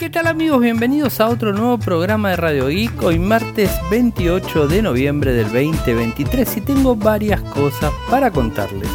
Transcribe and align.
¿Qué 0.00 0.08
tal 0.08 0.28
amigos? 0.28 0.62
Bienvenidos 0.62 1.20
a 1.20 1.28
otro 1.28 1.52
nuevo 1.52 1.76
programa 1.76 2.30
de 2.30 2.36
Radio 2.36 2.68
Geek. 2.68 3.02
Hoy 3.02 3.18
martes 3.18 3.70
28 3.90 4.66
de 4.66 4.80
noviembre 4.80 5.34
del 5.34 5.52
2023 5.52 6.56
y 6.56 6.60
tengo 6.62 6.96
varias 6.96 7.42
cosas 7.42 7.92
para 8.08 8.30
contarles. 8.30 8.88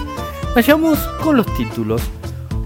Vayamos 0.55 0.97
con 1.21 1.37
los 1.37 1.45
títulos. 1.57 2.01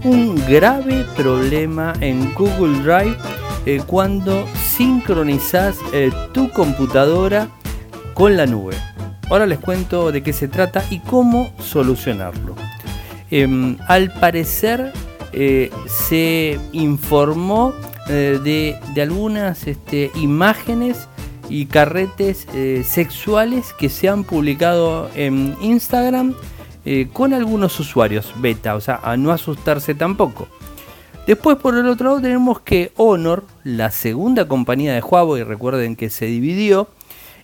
Un 0.04 0.36
grave 0.48 1.04
problema 1.18 1.92
en 2.00 2.32
Google 2.32 2.78
Drive 2.78 3.14
eh, 3.66 3.82
cuando 3.86 4.46
sincronizas 4.56 5.76
eh, 5.92 6.10
tu 6.32 6.50
computadora 6.50 7.46
con 8.14 8.38
la 8.38 8.46
nube. 8.46 8.74
Ahora 9.28 9.44
les 9.44 9.58
cuento 9.58 10.12
de 10.12 10.22
qué 10.22 10.32
se 10.32 10.48
trata 10.48 10.82
y 10.88 11.00
cómo 11.00 11.52
solucionarlo. 11.58 12.54
Em, 13.30 13.76
al 13.86 14.14
parecer 14.14 14.94
eh, 15.34 15.70
se 15.86 16.58
informó 16.72 17.74
de, 18.10 18.76
algunas 19.00 19.66
este, 19.66 20.10
imágenes 20.16 21.08
y 21.48 21.66
carretes 21.66 22.46
sexuales 22.84 23.72
que 23.72 23.88
se 23.88 24.08
han 24.08 24.24
publicado 24.24 25.10
en 25.14 25.56
Instagram 25.60 26.34
con 27.12 27.34
algunos 27.34 27.78
usuarios 27.80 28.32
beta, 28.36 28.74
o 28.74 28.80
sea, 28.80 29.00
a 29.02 29.16
no 29.16 29.32
asustarse 29.32 29.94
tampoco. 29.94 30.48
Después 31.26 31.58
por 31.58 31.76
el 31.76 31.86
otro 31.86 32.08
lado 32.08 32.20
tenemos 32.20 32.60
que 32.60 32.92
Honor, 32.96 33.44
la 33.62 33.90
segunda 33.90 34.48
compañía 34.48 34.94
de 34.94 35.00
Huawei, 35.00 35.44
recuerden 35.44 35.94
que 35.94 36.10
se 36.10 36.26
dividió, 36.26 36.88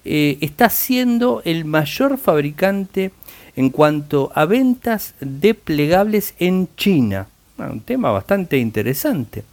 eh, 0.04 0.38
está 0.40 0.70
siendo 0.70 1.42
el 1.44 1.64
mayor 1.64 2.18
fabricante 2.18 3.12
en 3.54 3.70
cuanto 3.70 4.32
a 4.34 4.44
ventas 4.44 5.14
de 5.20 5.54
plegables 5.54 6.34
en 6.38 6.68
China. 6.76 7.28
un 7.58 7.80
tema 7.80 8.10
bastante 8.10 8.58
interesante. 8.58 9.44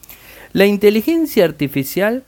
La 0.53 0.67
inteligencia 0.67 1.45
artificial 1.45 2.23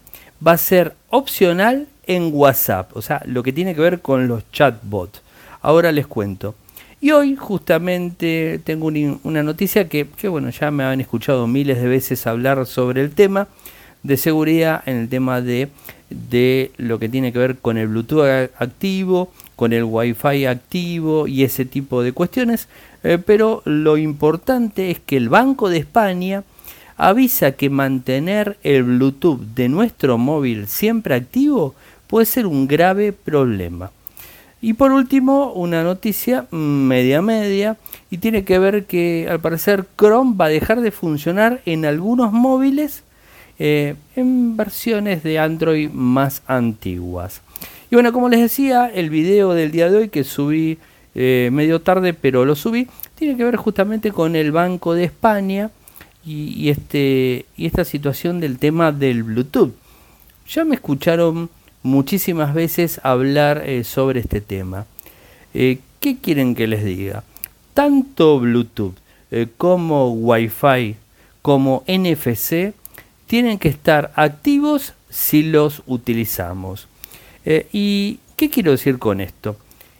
va 0.45 0.53
a 0.53 0.57
ser 0.57 0.95
opcional 1.11 1.87
en 2.07 2.31
WhatsApp, 2.33 2.97
o 2.97 3.01
sea, 3.03 3.21
lo 3.25 3.43
que 3.43 3.53
tiene 3.53 3.75
que 3.75 3.81
ver 3.81 4.01
con 4.01 4.27
los 4.27 4.49
chatbots. 4.51 5.21
Ahora 5.61 5.91
les 5.91 6.07
cuento. 6.07 6.55
Y 6.99 7.11
hoy 7.11 7.35
justamente 7.35 8.59
tengo 8.63 8.91
una 9.23 9.43
noticia 9.43 9.87
que, 9.87 10.07
bueno, 10.27 10.49
ya 10.49 10.71
me 10.71 10.83
han 10.83 11.01
escuchado 11.01 11.45
miles 11.45 11.79
de 11.79 11.87
veces 11.87 12.25
hablar 12.25 12.65
sobre 12.65 13.01
el 13.01 13.11
tema 13.11 13.47
de 14.01 14.17
seguridad 14.17 14.81
en 14.87 14.97
el 14.97 15.09
tema 15.09 15.41
de, 15.41 15.69
de 16.09 16.71
lo 16.77 16.97
que 16.97 17.09
tiene 17.09 17.31
que 17.31 17.37
ver 17.37 17.57
con 17.57 17.77
el 17.77 17.89
Bluetooth 17.89 18.49
activo, 18.57 19.31
con 19.55 19.71
el 19.71 19.83
Wi-Fi 19.83 20.47
activo 20.47 21.27
y 21.27 21.43
ese 21.43 21.65
tipo 21.65 22.01
de 22.01 22.11
cuestiones. 22.11 22.69
Eh, 23.03 23.19
pero 23.23 23.61
lo 23.65 23.97
importante 23.97 24.89
es 24.89 24.99
que 24.99 25.15
el 25.15 25.29
Banco 25.29 25.69
de 25.69 25.77
España 25.77 26.43
avisa 26.97 27.51
que 27.53 27.69
mantener 27.69 28.57
el 28.63 28.83
Bluetooth 28.83 29.39
de 29.55 29.69
nuestro 29.69 30.17
móvil 30.17 30.67
siempre 30.67 31.15
activo 31.15 31.75
puede 32.07 32.25
ser 32.25 32.47
un 32.47 32.67
grave 32.67 33.11
problema. 33.13 33.91
Y 34.61 34.73
por 34.73 34.91
último, 34.91 35.51
una 35.53 35.83
noticia 35.83 36.47
media 36.51 37.21
media 37.21 37.77
y 38.09 38.17
tiene 38.17 38.43
que 38.45 38.57
ver 38.57 38.85
que 38.85 39.27
al 39.29 39.39
parecer 39.39 39.85
Chrome 39.97 40.35
va 40.35 40.45
a 40.45 40.49
dejar 40.49 40.81
de 40.81 40.91
funcionar 40.91 41.61
en 41.65 41.85
algunos 41.85 42.31
móviles 42.31 43.03
eh, 43.59 43.95
en 44.15 44.57
versiones 44.57 45.23
de 45.23 45.39
Android 45.39 45.89
más 45.91 46.41
antiguas. 46.47 47.41
Y 47.91 47.95
bueno, 47.95 48.11
como 48.11 48.29
les 48.29 48.39
decía, 48.39 48.89
el 48.93 49.09
video 49.09 49.53
del 49.53 49.71
día 49.71 49.89
de 49.89 49.97
hoy 49.97 50.09
que 50.09 50.23
subí 50.23 50.77
eh, 51.13 51.49
medio 51.51 51.81
tarde, 51.81 52.13
pero 52.13 52.43
lo 52.43 52.55
subí, 52.55 52.87
tiene 53.15 53.37
que 53.37 53.43
ver 53.43 53.55
justamente 53.55 54.11
con 54.11 54.35
el 54.35 54.51
Banco 54.51 54.93
de 54.93 55.03
España 55.03 55.69
y, 56.25 56.69
este, 56.69 57.45
y 57.55 57.67
esta 57.67 57.85
situación 57.85 58.39
del 58.39 58.57
tema 58.57 58.91
del 58.91 59.23
Bluetooth. 59.23 59.73
Ya 60.47 60.65
me 60.65 60.75
escucharon 60.75 61.49
muchísimas 61.83 62.53
veces 62.53 62.99
hablar 63.03 63.63
eh, 63.65 63.83
sobre 63.83 64.19
este 64.19 64.41
tema. 64.41 64.85
Eh, 65.53 65.79
¿Qué 65.99 66.17
quieren 66.17 66.55
que 66.55 66.67
les 66.67 66.83
diga? 66.83 67.23
Tanto 67.73 68.39
Bluetooth 68.39 68.95
eh, 69.31 69.47
como 69.57 70.11
Wi-Fi 70.13 70.95
como 71.41 71.83
NFC 71.87 72.73
tienen 73.27 73.59
que 73.59 73.69
estar 73.69 74.11
activos 74.15 74.93
si 75.09 75.43
los 75.43 75.83
utilizamos. 75.85 76.87
¿Y 77.71 78.17
qué 78.35 78.49
quiero 78.49 78.71
decir 78.71 78.97
con 78.97 79.21
esto? 79.21 79.55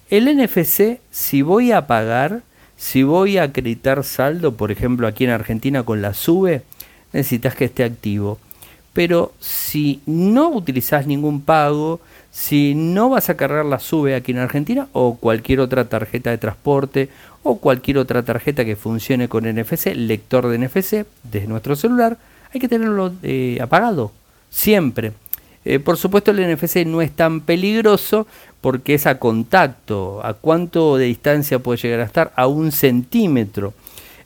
El 0.10 0.26
NFC, 0.36 1.00
si 1.12 1.44
voy 1.44 1.72
a 1.72 1.86
pagar, 1.86 2.42
si 2.78 3.04
voy 3.04 3.38
a 3.38 3.44
acreditar 3.44 4.04
saldo, 4.04 4.56
por 4.56 4.72
ejemplo 4.72 5.08
aquí 5.08 5.24
en 5.24 5.32
Argentina 5.32 5.84
con 5.84 6.02
la 6.02 6.14
SUBE, 6.14 6.64
necesitas 7.14 7.56
que 7.56 7.66
esté 7.66 7.84
activo 7.84 8.40
pero 8.96 9.34
si 9.42 10.00
no 10.06 10.48
utilizás 10.52 11.06
ningún 11.06 11.42
pago, 11.42 12.00
si 12.32 12.76
no 12.76 13.10
vas 13.10 13.30
a 13.30 13.36
cargar 13.36 13.66
la 13.66 13.80
SUBE 13.80 14.16
aquí 14.16 14.32
en 14.32 14.38
Argentina 14.38 14.88
o 14.94 15.18
cualquier 15.18 15.60
otra 15.60 15.90
tarjeta 15.90 16.30
de 16.30 16.38
transporte 16.38 17.10
o 17.44 17.58
cualquier 17.58 17.98
otra 17.98 18.24
tarjeta 18.24 18.64
que 18.64 18.78
funcione 18.78 19.28
con 19.28 19.44
NFC, 19.44 19.88
lector 19.96 20.48
de 20.48 20.60
NFC 20.60 21.06
desde 21.24 21.46
nuestro 21.46 21.76
celular, 21.76 22.18
hay 22.54 22.62
que 22.62 22.70
tenerlo 22.70 23.12
eh, 23.22 23.58
apagado 23.62 24.14
siempre. 24.50 25.12
Eh, 25.66 25.80
por 25.80 25.98
supuesto 25.98 26.30
el 26.32 26.56
NFC 26.56 26.86
no 26.86 27.02
es 27.02 27.12
tan 27.12 27.42
peligroso 27.42 28.28
porque 28.62 28.94
es 28.94 29.08
a 29.08 29.20
contacto. 29.20 30.22
¿A 30.24 30.34
cuánto 30.34 30.98
de 30.98 31.06
distancia 31.06 31.60
puede 31.60 31.80
llegar 31.80 32.00
a 32.02 32.06
estar? 32.06 32.32
A 32.36 32.48
un 32.48 32.72
centímetro. 32.72 33.74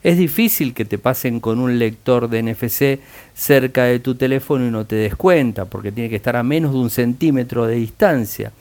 Es 0.02 0.16
difícil 0.16 0.72
que 0.72 0.84
te 0.84 0.98
pasen 0.98 1.40
con 1.40 1.58
un 1.58 1.78
lector 1.78 2.28
de 2.28 2.42
NFC 2.42 3.00
cerca 3.34 3.84
de 3.84 3.98
tu 3.98 4.14
teléfono 4.14 4.66
y 4.66 4.70
no 4.70 4.86
te 4.86 4.96
des 4.96 5.14
cuenta, 5.14 5.66
porque 5.66 5.92
tiene 5.92 6.08
que 6.08 6.16
estar 6.16 6.36
a 6.36 6.42
menos 6.42 6.72
de 6.72 6.78
un 6.78 6.90
centímetro 6.90 7.66
de 7.66 7.74
distancia. 7.76 8.52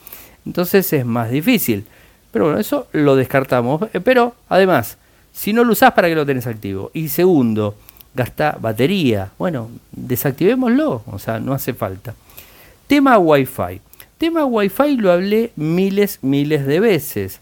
Entonces 0.45 0.91
es 0.91 1.05
más 1.05 1.31
difícil. 1.31 1.85
Pero 2.31 2.45
bueno, 2.45 2.59
eso 2.59 2.87
lo 2.91 3.15
descartamos. 3.15 3.83
Eh, 3.93 3.99
pero 4.01 4.35
además, 4.49 4.97
si 5.33 5.53
no 5.53 5.63
lo 5.63 5.73
usás, 5.73 5.93
¿para 5.93 6.07
qué 6.07 6.15
lo 6.15 6.25
tenés 6.25 6.47
activo? 6.47 6.91
Y 6.93 7.09
segundo, 7.09 7.75
gasta 8.13 8.57
batería. 8.59 9.31
Bueno, 9.37 9.69
desactivémoslo, 9.91 11.03
o 11.05 11.19
sea, 11.19 11.39
no 11.39 11.53
hace 11.53 11.73
falta. 11.73 12.15
Tema 12.89 13.19
Wi-Fi. 13.19 13.81
Tema 14.17 14.45
Wi-Fi 14.45 14.97
lo 14.97 15.11
hablé 15.11 15.51
miles, 15.55 16.17
miles 16.23 16.65
de 16.65 16.79
veces. 16.79 17.39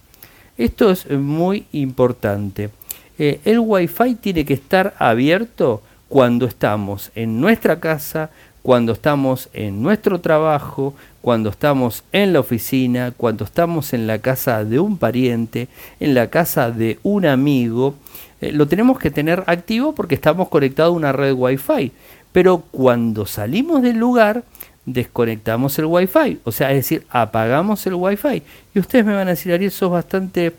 Esto 0.58 0.92
es 0.92 1.10
muy 1.10 1.64
importante. 1.72 2.70
Eh, 3.18 3.40
el 3.46 3.60
Wi-Fi 3.60 4.16
tiene 4.16 4.44
que 4.44 4.56
estar 4.56 4.94
abierto 5.00 5.82
cuando 6.10 6.48
estamos 6.48 7.12
en 7.16 7.40
nuestra 7.40 7.80
casa, 7.80 8.30
cuando 8.62 8.92
estamos 8.92 9.48
en 9.54 9.82
nuestro 9.82 10.20
trabajo, 10.20 10.94
cuando 11.22 11.50
estamos 11.50 12.04
en 12.12 12.34
la 12.34 12.42
oficina, 12.42 13.14
cuando 13.16 13.46
estamos 13.46 13.94
en 13.94 14.06
la 14.06 14.20
casa 14.20 14.66
de 14.66 14.82
un 14.82 14.98
pariente, 14.98 15.70
en 16.02 16.14
la 16.14 16.30
casa 16.30 16.72
de 16.72 17.00
un 17.04 17.26
amigo. 17.26 17.96
Eh, 18.42 18.52
lo 18.52 18.68
tenemos 18.68 19.00
que 19.00 19.12
tener 19.12 19.46
activo 19.48 19.96
porque 19.96 20.16
estamos 20.16 20.50
conectados 20.50 20.92
a 20.92 20.98
una 20.98 21.14
red 21.14 21.32
Wi-Fi. 21.32 21.94
Pero 22.34 22.66
cuando 22.70 23.26
salimos 23.26 23.82
del 23.82 23.98
lugar, 23.98 24.44
desconectamos 24.88 25.78
el 25.78 25.86
Wi-Fi. 25.86 26.40
O 26.44 26.52
sea, 26.52 26.72
es 26.72 26.78
decir, 26.78 27.06
apagamos 27.10 27.86
el 27.86 27.94
Wi-Fi. 27.94 28.42
Y 28.74 28.80
ustedes 28.80 29.06
me 29.06 29.14
van 29.14 29.28
a 29.28 29.32
decir, 29.32 29.54
Ariel, 29.54 29.70
sos 29.70 29.92
bastante 29.92 30.54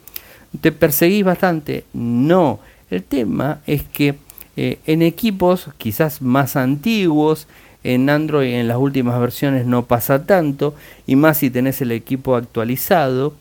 te 0.60 0.72
perseguís 0.72 1.24
bastante. 1.24 1.84
No, 1.92 2.60
el 2.90 3.02
tema 3.02 3.60
es 3.66 3.82
que 3.82 4.16
eh, 4.56 4.78
en 4.86 5.02
equipos 5.02 5.68
quizás 5.78 6.22
más 6.22 6.56
antiguos, 6.56 7.46
en 7.84 8.10
Android 8.10 8.54
en 8.54 8.68
las 8.68 8.78
últimas 8.78 9.20
versiones 9.20 9.66
no 9.66 9.86
pasa 9.86 10.26
tanto, 10.26 10.74
y 11.06 11.16
más 11.16 11.38
si 11.38 11.50
tenés 11.50 11.80
el 11.80 11.92
equipo 11.92 12.34
actualizado. 12.34 13.34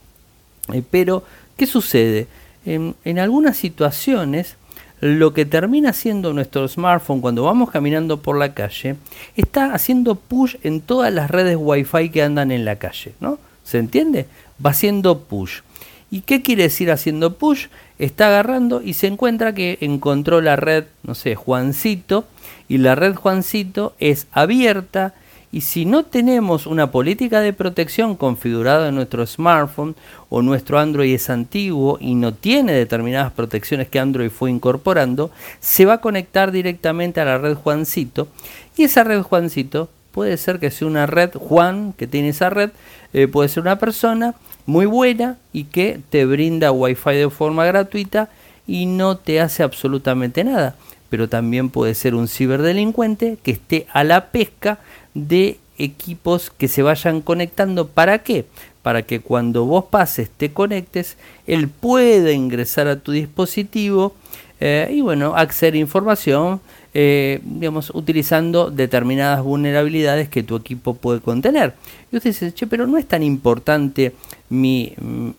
Eh, 0.74 0.84
pero, 0.90 1.24
¿qué 1.56 1.66
sucede? 1.66 2.28
En, 2.66 2.96
en 3.06 3.20
algunas 3.20 3.58
situaciones, 3.58 4.58
lo 5.00 5.34
que 5.34 5.46
termina 5.46 5.92
haciendo 5.92 6.34
nuestro 6.34 6.68
smartphone 6.68 7.22
cuando 7.22 7.44
vamos 7.44 7.70
caminando 7.70 8.22
por 8.22 8.38
la 8.38 8.54
calle 8.54 8.96
está 9.36 9.74
haciendo 9.74 10.16
push 10.16 10.56
en 10.64 10.82
todas 10.82 11.14
las 11.14 11.30
redes 11.30 11.58
Wi-Fi 11.60 12.10
que 12.10 12.24
andan 12.24 12.52
en 12.52 12.66
la 12.66 12.78
calle, 12.78 13.14
¿no? 13.20 13.38
¿Se 13.64 13.78
entiende? 13.78 14.26
Va 14.64 14.72
haciendo 14.72 15.20
push. 15.20 15.62
¿Y 16.10 16.22
qué 16.22 16.42
quiere 16.42 16.64
decir 16.64 16.90
haciendo 16.90 17.38
push? 17.38 17.68
Está 18.00 18.28
agarrando 18.28 18.82
y 18.82 18.94
se 18.94 19.08
encuentra 19.08 19.54
que 19.54 19.78
encontró 19.82 20.42
la 20.42 20.56
red, 20.56 20.86
no 21.04 21.16
sé, 21.16 21.36
Juancito, 21.36 22.26
y 22.68 22.78
la 22.78 22.96
red 22.96 23.16
Juancito 23.16 23.94
es 24.00 24.28
abierta 24.32 25.14
y 25.52 25.62
si 25.62 25.86
no 25.86 26.04
tenemos 26.04 26.68
una 26.68 26.92
política 26.92 27.40
de 27.40 27.54
protección 27.54 28.16
configurada 28.16 28.90
en 28.90 28.96
nuestro 28.96 29.26
smartphone 29.26 29.96
o 30.30 30.42
nuestro 30.42 30.78
Android 30.78 31.14
es 31.14 31.30
antiguo 31.30 31.98
y 32.02 32.16
no 32.16 32.34
tiene 32.34 32.74
determinadas 32.74 33.32
protecciones 33.32 33.88
que 33.88 34.00
Android 34.00 34.30
fue 34.30 34.52
incorporando, 34.52 35.32
se 35.60 35.86
va 35.86 35.94
a 35.94 36.02
conectar 36.02 36.52
directamente 36.52 37.22
a 37.22 37.26
la 37.26 37.38
red 37.38 37.56
Juancito 37.56 38.28
y 38.76 38.84
esa 38.84 39.04
red 39.04 39.22
Juancito 39.22 39.90
puede 40.12 40.36
ser 40.38 40.60
que 40.60 40.72
sea 40.72 40.88
una 40.88 41.06
red 41.06 41.32
Juan 41.34 41.94
que 41.94 42.08
tiene 42.08 42.30
esa 42.30 42.50
red, 42.50 42.72
eh, 43.14 43.28
puede 43.28 43.50
ser 43.50 43.62
una 43.62 43.80
persona 43.80 44.36
muy 44.66 44.86
buena 44.86 45.38
y 45.54 45.64
que 45.64 46.00
te 46.10 46.26
brinda 46.26 46.72
wifi 46.72 47.12
de 47.12 47.30
forma 47.30 47.66
gratuita 47.66 48.30
y 48.68 48.86
no 48.86 49.18
te 49.18 49.40
hace 49.40 49.64
absolutamente 49.64 50.44
nada. 50.44 50.76
Pero 51.10 51.30
también 51.30 51.70
puede 51.70 51.96
ser 51.96 52.16
un 52.16 52.28
ciberdelincuente 52.28 53.38
que 53.42 53.52
esté 53.52 53.88
a 53.94 54.04
la 54.04 54.28
pesca 54.28 54.80
de 55.14 55.58
equipos 55.78 56.50
que 56.50 56.68
se 56.68 56.82
vayan 56.82 57.22
conectando. 57.22 57.88
¿Para 57.88 58.20
qué? 58.20 58.46
Para 58.82 59.04
que 59.04 59.20
cuando 59.20 59.66
vos 59.66 59.86
pases, 59.86 60.30
te 60.30 60.52
conectes, 60.52 61.18
él 61.46 61.68
pueda 61.70 62.32
ingresar 62.32 62.88
a 62.88 63.00
tu 63.00 63.12
dispositivo 63.12 64.14
eh, 64.60 64.90
y 64.92 65.02
bueno, 65.02 65.36
acceder 65.36 65.76
a 65.76 65.78
información, 65.78 66.62
eh, 66.94 67.40
digamos, 67.44 67.92
utilizando 67.94 68.72
determinadas 68.72 69.44
vulnerabilidades 69.44 70.30
que 70.30 70.42
tu 70.42 70.56
equipo 70.56 70.96
puede 70.96 71.20
contener. 71.20 71.76
Y 72.12 72.18
usted 72.18 72.32
dice, 72.32 72.54
che, 72.54 72.66
pero 72.66 72.88
no 72.88 72.98
es 72.98 73.08
tan 73.08 73.22
importante 73.24 74.14
mi, 74.50 74.94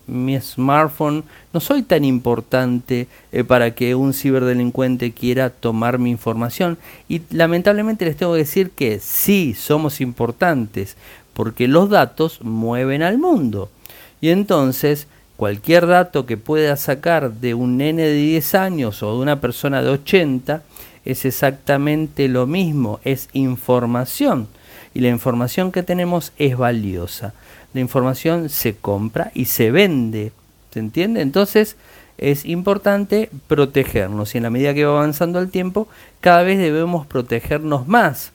mi 0.07 0.39
smartphone, 0.39 1.23
no 1.53 1.59
soy 1.59 1.81
tan 1.81 2.05
importante 2.05 3.07
eh, 3.31 3.43
para 3.43 3.73
que 3.73 3.95
un 3.95 4.13
ciberdelincuente 4.13 5.11
quiera 5.11 5.49
tomar 5.49 5.97
mi 5.99 6.11
información. 6.11 6.77
Y 7.07 7.21
lamentablemente 7.31 8.05
les 8.05 8.17
tengo 8.17 8.33
que 8.33 8.39
decir 8.39 8.71
que 8.71 8.99
sí, 8.99 9.53
somos 9.53 10.01
importantes, 10.01 10.95
porque 11.33 11.67
los 11.67 11.89
datos 11.89 12.41
mueven 12.41 13.01
al 13.01 13.17
mundo. 13.17 13.69
Y 14.21 14.29
entonces, 14.29 15.07
cualquier 15.37 15.87
dato 15.87 16.25
que 16.25 16.37
pueda 16.37 16.75
sacar 16.75 17.31
de 17.31 17.53
un 17.53 17.77
nene 17.77 18.03
de 18.03 18.13
10 18.13 18.55
años 18.55 19.01
o 19.01 19.15
de 19.15 19.21
una 19.21 19.39
persona 19.39 19.81
de 19.81 19.89
80 19.89 20.63
es 21.05 21.25
exactamente 21.25 22.27
lo 22.27 22.45
mismo, 22.45 22.99
es 23.03 23.29
información. 23.33 24.47
Y 24.93 24.99
la 24.99 25.09
información 25.09 25.71
que 25.71 25.83
tenemos 25.83 26.33
es 26.37 26.57
valiosa. 26.57 27.33
La 27.73 27.81
información 27.81 28.49
se 28.49 28.75
compra 28.75 29.31
y 29.33 29.45
se 29.45 29.71
vende. 29.71 30.31
¿Se 30.71 30.79
entiende? 30.79 31.21
Entonces 31.21 31.75
es 32.17 32.45
importante 32.45 33.29
protegernos 33.47 34.35
y 34.35 34.37
en 34.37 34.43
la 34.43 34.49
medida 34.49 34.73
que 34.73 34.85
va 34.85 34.97
avanzando 34.97 35.39
el 35.39 35.49
tiempo, 35.49 35.87
cada 36.19 36.43
vez 36.43 36.59
debemos 36.59 37.07
protegernos 37.07 37.87
más. 37.87 38.31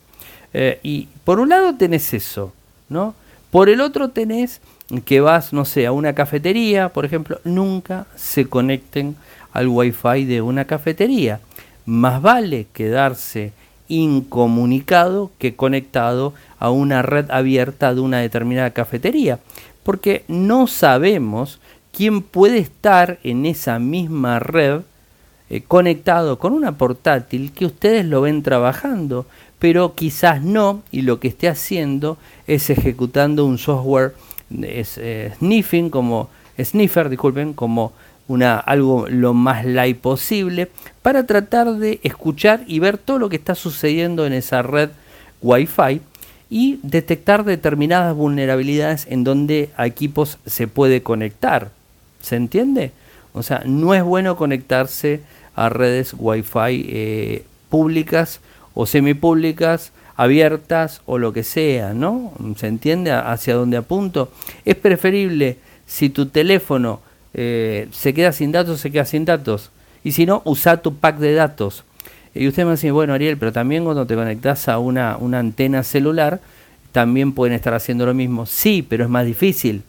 Eh, 0.52 0.78
y 0.82 1.08
por 1.24 1.40
un 1.40 1.50
lado 1.50 1.74
tenés 1.74 2.14
eso, 2.14 2.52
¿no? 2.88 3.14
Por 3.50 3.68
el 3.68 3.80
otro 3.80 4.10
tenés 4.10 4.60
que 5.04 5.20
vas, 5.20 5.52
no 5.52 5.64
sé, 5.64 5.86
a 5.86 5.92
una 5.92 6.14
cafetería, 6.14 6.88
por 6.88 7.04
ejemplo, 7.04 7.40
nunca 7.44 8.06
se 8.16 8.46
conecten 8.46 9.16
al 9.52 9.68
wifi 9.68 10.24
de 10.24 10.42
una 10.42 10.64
cafetería. 10.64 11.40
Más 11.86 12.20
vale 12.22 12.66
quedarse 12.72 13.52
incomunicado 13.88 15.30
que 15.38 15.56
conectado 15.56 16.34
a 16.58 16.70
una 16.70 17.02
red 17.02 17.30
abierta 17.30 17.94
de 17.94 18.00
una 18.00 18.20
determinada 18.20 18.70
cafetería, 18.70 19.38
porque 19.82 20.24
no 20.28 20.66
sabemos 20.66 21.60
quién 21.92 22.22
puede 22.22 22.58
estar 22.58 23.18
en 23.22 23.46
esa 23.46 23.78
misma 23.78 24.38
red 24.38 24.80
eh, 25.50 25.62
conectado 25.62 26.38
con 26.38 26.52
una 26.52 26.78
portátil 26.78 27.52
que 27.52 27.66
ustedes 27.66 28.04
lo 28.06 28.22
ven 28.22 28.42
trabajando, 28.42 29.26
pero 29.58 29.94
quizás 29.94 30.42
no, 30.42 30.82
y 30.90 31.02
lo 31.02 31.20
que 31.20 31.28
esté 31.28 31.48
haciendo 31.48 32.18
es 32.46 32.70
ejecutando 32.70 33.44
un 33.44 33.58
software 33.58 34.14
eh, 34.62 35.32
sniffing, 35.38 35.90
como 35.90 36.30
sniffer, 36.58 37.08
disculpen, 37.08 37.52
como 37.52 37.92
una, 38.28 38.56
algo 38.56 39.06
lo 39.08 39.34
más 39.34 39.64
light 39.64 39.98
posible, 39.98 40.70
para 41.02 41.26
tratar 41.26 41.74
de 41.74 42.00
escuchar 42.02 42.64
y 42.66 42.78
ver 42.78 42.98
todo 42.98 43.18
lo 43.18 43.28
que 43.28 43.36
está 43.36 43.54
sucediendo 43.54 44.26
en 44.26 44.32
esa 44.32 44.62
red 44.62 44.90
Wi-Fi 45.42 46.00
y 46.50 46.78
detectar 46.82 47.44
determinadas 47.44 48.14
vulnerabilidades 48.14 49.06
en 49.10 49.24
donde 49.24 49.70
a 49.76 49.86
equipos 49.86 50.38
se 50.46 50.68
puede 50.68 51.02
conectar. 51.02 51.70
¿Se 52.20 52.36
entiende? 52.36 52.92
O 53.32 53.42
sea, 53.42 53.62
no 53.66 53.94
es 53.94 54.02
bueno 54.02 54.36
conectarse 54.36 55.20
a 55.54 55.68
redes 55.68 56.14
Wi-Fi 56.16 56.86
eh, 56.88 57.44
públicas 57.68 58.40
o 58.74 58.86
semipúblicas 58.86 59.92
abiertas 60.16 61.02
o 61.06 61.18
lo 61.18 61.32
que 61.32 61.42
sea, 61.42 61.92
¿no? 61.92 62.32
¿Se 62.56 62.68
entiende 62.68 63.10
hacia 63.10 63.54
dónde 63.54 63.76
apunto? 63.76 64.30
Es 64.64 64.76
preferible 64.76 65.58
si 65.86 66.08
tu 66.08 66.26
teléfono 66.26 67.00
eh, 67.34 67.88
se 67.92 68.14
queda 68.14 68.32
sin 68.32 68.52
datos, 68.52 68.80
se 68.80 68.90
queda 68.90 69.04
sin 69.04 69.24
datos. 69.24 69.70
Y 70.02 70.12
si 70.12 70.26
no, 70.26 70.42
usa 70.44 70.78
tu 70.78 70.96
pack 70.96 71.18
de 71.18 71.34
datos. 71.34 71.84
Y 72.34 72.48
usted 72.48 72.64
me 72.64 72.72
dice, 72.72 72.90
bueno, 72.90 73.14
Ariel, 73.14 73.36
pero 73.36 73.52
también 73.52 73.84
cuando 73.84 74.06
te 74.06 74.14
conectas 74.14 74.68
a 74.68 74.78
una, 74.78 75.16
una 75.16 75.38
antena 75.38 75.82
celular, 75.82 76.40
también 76.92 77.32
pueden 77.32 77.54
estar 77.54 77.74
haciendo 77.74 78.06
lo 78.06 78.14
mismo. 78.14 78.46
Sí, 78.46 78.84
pero 78.88 79.04
es 79.04 79.10
más 79.10 79.26
difícil. 79.26 79.82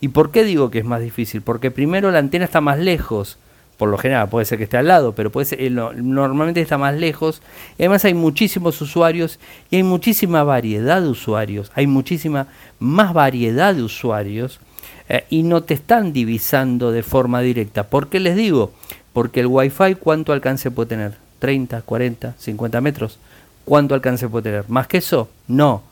¿Y 0.00 0.08
por 0.08 0.30
qué 0.30 0.44
digo 0.44 0.70
que 0.70 0.80
es 0.80 0.84
más 0.84 1.00
difícil? 1.00 1.42
Porque 1.42 1.70
primero 1.70 2.10
la 2.10 2.18
antena 2.18 2.44
está 2.44 2.60
más 2.60 2.78
lejos 2.78 3.38
por 3.82 3.88
lo 3.88 3.98
general 3.98 4.28
puede 4.28 4.46
ser 4.46 4.58
que 4.58 4.64
esté 4.64 4.76
al 4.76 4.86
lado, 4.86 5.12
pero 5.12 5.32
puede 5.32 5.44
ser, 5.44 5.60
eh, 5.60 5.68
normalmente 5.68 6.60
está 6.60 6.78
más 6.78 6.94
lejos. 6.94 7.42
además 7.80 8.04
hay 8.04 8.14
muchísimos 8.14 8.80
usuarios 8.80 9.40
y 9.70 9.76
hay 9.76 9.82
muchísima 9.82 10.44
variedad 10.44 11.02
de 11.02 11.08
usuarios, 11.08 11.72
hay 11.74 11.88
muchísima 11.88 12.46
más 12.78 13.12
variedad 13.12 13.74
de 13.74 13.82
usuarios 13.82 14.60
eh, 15.08 15.24
y 15.30 15.42
no 15.42 15.62
te 15.62 15.74
están 15.74 16.12
divisando 16.12 16.92
de 16.92 17.02
forma 17.02 17.40
directa. 17.40 17.84
¿Por 17.84 18.08
qué 18.08 18.20
les 18.20 18.36
digo? 18.36 18.72
Porque 19.12 19.40
el 19.40 19.46
Wi-Fi, 19.46 19.96
¿cuánto 19.96 20.32
alcance 20.32 20.70
puede 20.70 20.90
tener? 20.90 21.14
¿30, 21.40 21.82
40, 21.82 22.34
50 22.38 22.80
metros? 22.80 23.18
¿Cuánto 23.64 23.94
alcance 23.94 24.28
puede 24.28 24.44
tener? 24.44 24.64
¿Más 24.68 24.86
que 24.86 24.98
eso? 24.98 25.28
No. 25.48 25.82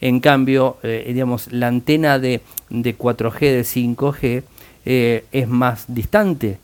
En 0.00 0.20
cambio, 0.20 0.76
eh, 0.82 1.04
digamos, 1.08 1.52
la 1.52 1.68
antena 1.68 2.18
de, 2.18 2.42
de 2.68 2.98
4G, 2.98 3.38
de 3.40 3.62
5G, 3.62 4.42
es 4.84 5.48
más 5.48 5.86
distante 5.88 6.58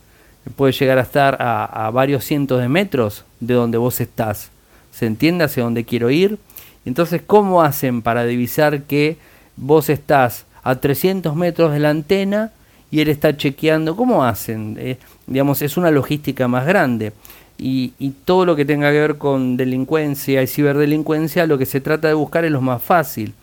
puede 0.51 0.73
llegar 0.73 0.99
a 0.99 1.03
estar 1.03 1.37
a, 1.41 1.91
varios 1.91 2.25
cientos 2.25 2.61
de 2.61 2.69
metros 2.69 3.25
de 3.41 3.55
donde 3.55 3.79
vos 3.79 4.01
estás. 4.01 4.51
¿Se 4.91 5.07
entiende 5.07 5.45
hacia 5.45 5.63
dónde 5.63 5.85
quiero 5.85 6.11
ir? 6.11 6.39
Entonces, 6.85 7.23
¿cómo 7.25 7.63
hacen 7.63 8.03
para 8.03 8.25
divisar 8.25 8.83
que 8.83 9.17
vos 9.57 9.89
estás 9.89 10.45
a 10.63 10.77
300 10.77 11.35
metros 11.37 11.73
de 11.73 11.81
la 11.81 11.91
antena 11.91 12.53
y 12.91 13.01
él 13.01 13.09
está 13.09 13.37
chequeando? 13.37 13.97
¿Cómo 13.97 14.25
hacen? 14.25 14.77
Eh, 14.79 14.99
digamos, 15.27 15.63
es 15.63 15.77
una 15.77 15.91
logística 15.91 16.49
más 16.49 16.67
grande. 16.67 17.13
Y, 17.59 17.93
todo 18.25 18.45
lo 18.45 18.57
que 18.57 18.65
tenga 18.65 18.91
que 18.91 18.99
ver 18.99 19.19
con 19.19 19.57
delincuencia 19.57 20.43
y 20.43 20.47
ciberdelincuencia, 20.49 21.47
lo 21.47 21.59
que 21.59 21.67
se 21.67 21.81
trata 21.81 22.09
de 22.09 22.15
buscar 22.15 22.45
es 22.45 22.51
lo 22.51 22.61
más 22.61 22.83
fácil. 22.83 23.35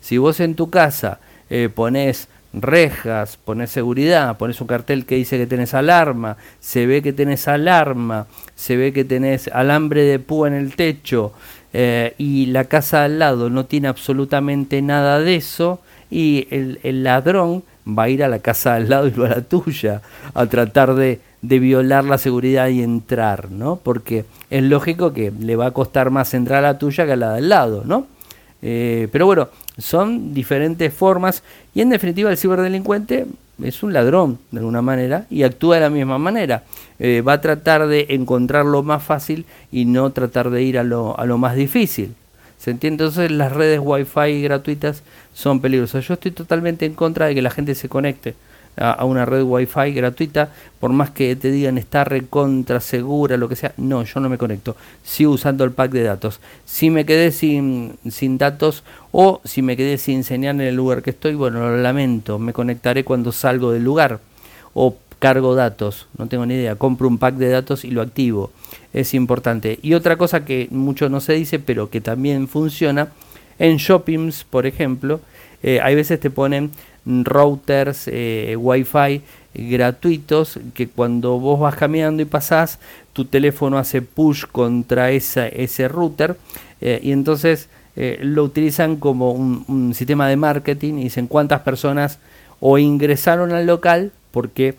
Si 0.00 0.18
vos 0.18 0.40
en 0.40 0.56
tu 0.56 0.70
casa 0.70 1.20
eh, 1.50 1.68
pones 1.72 2.28
rejas, 2.52 3.36
pones 3.36 3.70
seguridad, 3.70 4.36
pones 4.36 4.60
un 4.60 4.66
cartel 4.66 5.06
que 5.06 5.14
dice 5.14 5.38
que 5.38 5.46
tenés 5.46 5.74
alarma, 5.74 6.36
se 6.58 6.86
ve 6.86 7.02
que 7.02 7.12
tenés 7.12 7.46
alarma, 7.46 8.26
se 8.56 8.76
ve 8.76 8.92
que 8.92 9.04
tenés 9.04 9.48
alambre 9.48 10.02
de 10.02 10.18
púa 10.18 10.48
en 10.48 10.54
el 10.54 10.74
techo 10.74 11.32
eh, 11.72 12.14
y 12.18 12.46
la 12.46 12.64
casa 12.64 13.04
al 13.04 13.18
lado 13.20 13.50
no 13.50 13.66
tiene 13.66 13.88
absolutamente 13.88 14.82
nada 14.82 15.20
de 15.20 15.36
eso 15.36 15.80
y 16.10 16.48
el, 16.50 16.80
el, 16.82 17.04
ladrón 17.04 17.62
va 17.86 18.04
a 18.04 18.08
ir 18.08 18.24
a 18.24 18.28
la 18.28 18.40
casa 18.40 18.74
al 18.74 18.88
lado 18.88 19.08
y 19.08 19.12
no 19.12 19.24
a 19.24 19.28
la 19.28 19.42
tuya 19.42 20.02
a 20.34 20.46
tratar 20.46 20.94
de, 20.94 21.20
de 21.42 21.58
violar 21.58 22.04
la 22.04 22.18
seguridad 22.18 22.68
y 22.68 22.82
entrar, 22.82 23.50
¿no? 23.50 23.76
Porque 23.76 24.24
es 24.50 24.62
lógico 24.62 25.12
que 25.12 25.30
le 25.30 25.56
va 25.56 25.66
a 25.66 25.70
costar 25.70 26.10
más 26.10 26.34
entrar 26.34 26.64
a 26.64 26.72
la 26.72 26.78
tuya 26.78 27.06
que 27.06 27.12
a 27.12 27.16
la 27.16 27.34
del 27.34 27.48
lado, 27.48 27.82
¿no? 27.84 28.06
Eh, 28.62 29.08
pero 29.10 29.26
bueno, 29.26 29.48
son 29.78 30.34
diferentes 30.34 30.92
formas 30.92 31.42
y 31.74 31.80
en 31.80 31.88
definitiva 31.88 32.30
el 32.30 32.36
ciberdelincuente 32.36 33.26
es 33.62 33.82
un 33.82 33.92
ladrón 33.92 34.38
de 34.50 34.58
alguna 34.58 34.82
manera 34.82 35.26
y 35.30 35.42
actúa 35.42 35.76
de 35.76 35.82
la 35.82 35.90
misma 35.90 36.18
manera. 36.18 36.64
Eh, 36.98 37.22
va 37.26 37.34
a 37.34 37.40
tratar 37.40 37.86
de 37.86 38.06
encontrar 38.10 38.66
lo 38.66 38.82
más 38.82 39.02
fácil 39.02 39.46
y 39.72 39.86
no 39.86 40.10
tratar 40.10 40.50
de 40.50 40.62
ir 40.62 40.78
a 40.78 40.84
lo, 40.84 41.18
a 41.18 41.24
lo 41.24 41.38
más 41.38 41.56
difícil. 41.56 42.14
¿Se 42.60 42.70
entiende? 42.70 43.04
Entonces 43.04 43.30
las 43.30 43.52
redes 43.52 43.80
wifi 43.82 44.42
gratuitas 44.42 45.02
son 45.32 45.60
peligrosas. 45.60 46.06
Yo 46.06 46.14
estoy 46.14 46.30
totalmente 46.30 46.84
en 46.84 46.92
contra 46.92 47.26
de 47.26 47.34
que 47.34 47.40
la 47.40 47.50
gente 47.50 47.74
se 47.74 47.88
conecte 47.88 48.34
a, 48.76 49.04
una 49.04 49.24
red 49.24 49.42
wifi 49.42 49.92
gratuita, 49.92 50.50
por 50.78 50.92
más 50.92 51.10
que 51.10 51.34
te 51.36 51.50
digan 51.50 51.78
está 51.78 52.04
recontra 52.04 52.80
segura, 52.80 53.36
lo 53.36 53.48
que 53.48 53.56
sea, 53.56 53.72
no, 53.76 54.02
yo 54.04 54.20
no 54.20 54.28
me 54.28 54.38
conecto, 54.38 54.76
sigo 55.02 55.32
usando 55.32 55.64
el 55.64 55.72
pack 55.72 55.90
de 55.90 56.02
datos. 56.02 56.40
Si 56.64 56.90
me 56.90 57.04
quedé 57.06 57.32
sin, 57.32 57.96
sin 58.08 58.38
datos 58.38 58.84
o 59.10 59.40
si 59.44 59.62
me 59.62 59.76
quedé 59.76 59.98
sin 59.98 60.22
señal 60.22 60.60
en 60.60 60.66
el 60.68 60.76
lugar 60.76 61.02
que 61.02 61.10
estoy, 61.10 61.34
bueno, 61.34 61.60
lo 61.60 61.76
lamento, 61.78 62.38
me 62.38 62.52
conectaré 62.52 63.04
cuando 63.04 63.32
salgo 63.32 63.72
del 63.72 63.84
lugar 63.84 64.20
o 64.74 64.96
cargo 65.18 65.54
datos, 65.54 66.06
no 66.16 66.26
tengo 66.26 66.46
ni 66.46 66.54
idea, 66.54 66.76
compro 66.76 67.08
un 67.08 67.18
pack 67.18 67.34
de 67.36 67.50
datos 67.50 67.84
y 67.84 67.90
lo 67.90 68.00
activo, 68.00 68.50
es 68.92 69.14
importante. 69.14 69.78
Y 69.82 69.94
otra 69.94 70.16
cosa 70.16 70.44
que 70.44 70.68
mucho 70.70 71.08
no 71.08 71.20
se 71.20 71.34
dice, 71.34 71.58
pero 71.58 71.90
que 71.90 72.00
también 72.00 72.48
funciona, 72.48 73.08
en 73.58 73.76
shoppings, 73.76 74.44
por 74.44 74.66
ejemplo, 74.66 75.20
eh, 75.62 75.80
hay 75.82 75.94
veces 75.94 76.18
te 76.20 76.30
ponen 76.30 76.70
routers 77.04 78.08
eh, 78.08 78.56
Wi-Fi 78.58 79.22
gratuitos 79.54 80.60
que 80.74 80.88
cuando 80.88 81.38
vos 81.38 81.58
vas 81.58 81.74
caminando 81.74 82.22
y 82.22 82.26
pasás, 82.26 82.78
tu 83.12 83.24
teléfono 83.24 83.78
hace 83.78 84.02
push 84.02 84.44
contra 84.44 85.10
ese 85.10 85.88
router 85.88 86.36
eh, 86.80 87.00
y 87.02 87.12
entonces 87.12 87.68
eh, 87.96 88.18
lo 88.22 88.44
utilizan 88.44 88.96
como 88.96 89.32
un, 89.32 89.92
sistema 89.94 90.28
de 90.28 90.36
marketing 90.36 90.94
y 90.94 91.04
dicen 91.04 91.26
cuántas 91.26 91.60
personas 91.62 92.18
o 92.60 92.78
ingresaron 92.78 93.52
al 93.52 93.66
local 93.66 94.12
porque 94.30 94.76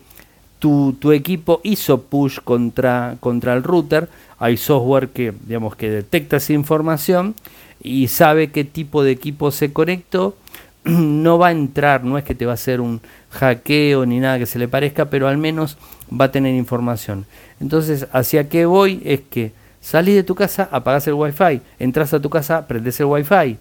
tu, 0.62 0.96
tu 1.00 1.10
equipo 1.10 1.60
hizo 1.64 2.02
push 2.02 2.38
contra, 2.38 3.16
contra 3.18 3.52
el 3.54 3.64
router, 3.64 4.08
hay 4.38 4.56
software 4.56 5.08
que, 5.08 5.34
digamos, 5.44 5.74
que 5.74 5.90
detecta 5.90 6.36
esa 6.36 6.52
información 6.52 7.34
y 7.82 8.06
sabe 8.06 8.52
qué 8.52 8.62
tipo 8.62 9.02
de 9.02 9.10
equipo 9.10 9.50
se 9.50 9.72
conectó. 9.72 10.36
No 10.84 11.38
va 11.38 11.48
a 11.48 11.50
entrar, 11.50 12.04
no 12.04 12.16
es 12.16 12.22
que 12.22 12.36
te 12.36 12.46
va 12.46 12.52
a 12.52 12.54
hacer 12.54 12.80
un 12.80 13.00
hackeo 13.30 14.06
ni 14.06 14.20
nada 14.20 14.38
que 14.38 14.46
se 14.46 14.60
le 14.60 14.68
parezca, 14.68 15.06
pero 15.06 15.26
al 15.26 15.36
menos 15.36 15.78
va 16.08 16.26
a 16.26 16.32
tener 16.32 16.54
información. 16.54 17.26
Entonces, 17.60 18.06
hacia 18.12 18.48
qué 18.48 18.64
voy 18.64 19.02
es 19.04 19.20
que 19.20 19.50
salís 19.80 20.14
de 20.14 20.22
tu 20.22 20.36
casa, 20.36 20.68
apagás 20.70 21.08
el 21.08 21.14
wifi, 21.14 21.60
entras 21.80 22.14
a 22.14 22.20
tu 22.20 22.30
casa, 22.30 22.68
prendes 22.68 23.00
el 23.00 23.06
wifi. 23.06 23.58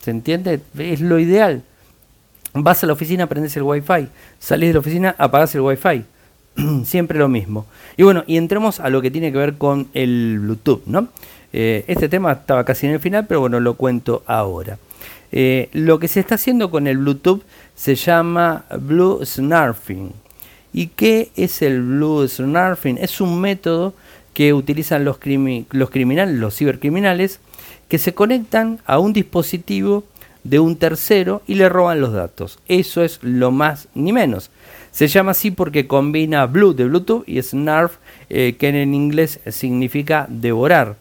¿Se 0.00 0.10
entiende? 0.10 0.60
Es 0.78 1.00
lo 1.00 1.20
ideal. 1.20 1.62
Vas 2.54 2.82
a 2.82 2.88
la 2.88 2.92
oficina, 2.92 3.28
prendes 3.28 3.56
el 3.56 3.62
wifi, 3.62 4.08
salís 4.40 4.70
de 4.70 4.74
la 4.74 4.80
oficina, 4.80 5.14
apagás 5.16 5.54
el 5.54 5.60
wifi. 5.60 6.04
Siempre 6.84 7.18
lo 7.18 7.28
mismo. 7.28 7.66
Y 7.96 8.02
bueno, 8.02 8.24
y 8.26 8.36
entremos 8.36 8.80
a 8.80 8.90
lo 8.90 9.02
que 9.02 9.10
tiene 9.10 9.32
que 9.32 9.38
ver 9.38 9.54
con 9.54 9.88
el 9.94 10.38
Bluetooth, 10.40 10.82
¿no? 10.86 11.08
Eh, 11.52 11.84
este 11.86 12.08
tema 12.08 12.32
estaba 12.32 12.64
casi 12.64 12.86
en 12.86 12.94
el 12.94 13.00
final, 13.00 13.26
pero 13.26 13.40
bueno, 13.40 13.60
lo 13.60 13.74
cuento 13.74 14.22
ahora. 14.26 14.78
Eh, 15.30 15.68
lo 15.72 15.98
que 15.98 16.08
se 16.08 16.20
está 16.20 16.36
haciendo 16.36 16.70
con 16.70 16.86
el 16.86 16.98
Bluetooth 16.98 17.42
se 17.74 17.94
llama 17.94 18.64
Blue 18.80 19.24
Snarfing. 19.24 20.12
¿Y 20.72 20.88
qué 20.88 21.30
es 21.36 21.62
el 21.62 21.82
Blue 21.82 22.26
Snarfing? 22.26 22.98
Es 22.98 23.20
un 23.20 23.40
método 23.40 23.94
que 24.32 24.52
utilizan 24.52 25.04
los, 25.04 25.18
los 25.70 25.90
criminales, 25.90 26.34
los 26.34 26.56
cibercriminales, 26.56 27.40
que 27.88 27.98
se 27.98 28.14
conectan 28.14 28.80
a 28.84 28.98
un 28.98 29.12
dispositivo 29.12 30.04
de 30.42 30.58
un 30.58 30.76
tercero 30.76 31.42
y 31.46 31.54
le 31.54 31.68
roban 31.68 32.00
los 32.00 32.12
datos. 32.12 32.58
Eso 32.68 33.02
es 33.02 33.20
lo 33.22 33.50
más 33.50 33.88
ni 33.94 34.12
menos. 34.12 34.50
Se 34.94 35.08
llama 35.08 35.32
así 35.32 35.50
porque 35.50 35.88
combina 35.88 36.46
Blue 36.46 36.72
de 36.72 36.84
Bluetooth 36.84 37.24
y 37.26 37.42
Snarf, 37.42 37.96
eh, 38.30 38.54
que 38.56 38.68
en 38.68 38.94
inglés 38.94 39.40
significa 39.50 40.24
devorar, 40.28 40.94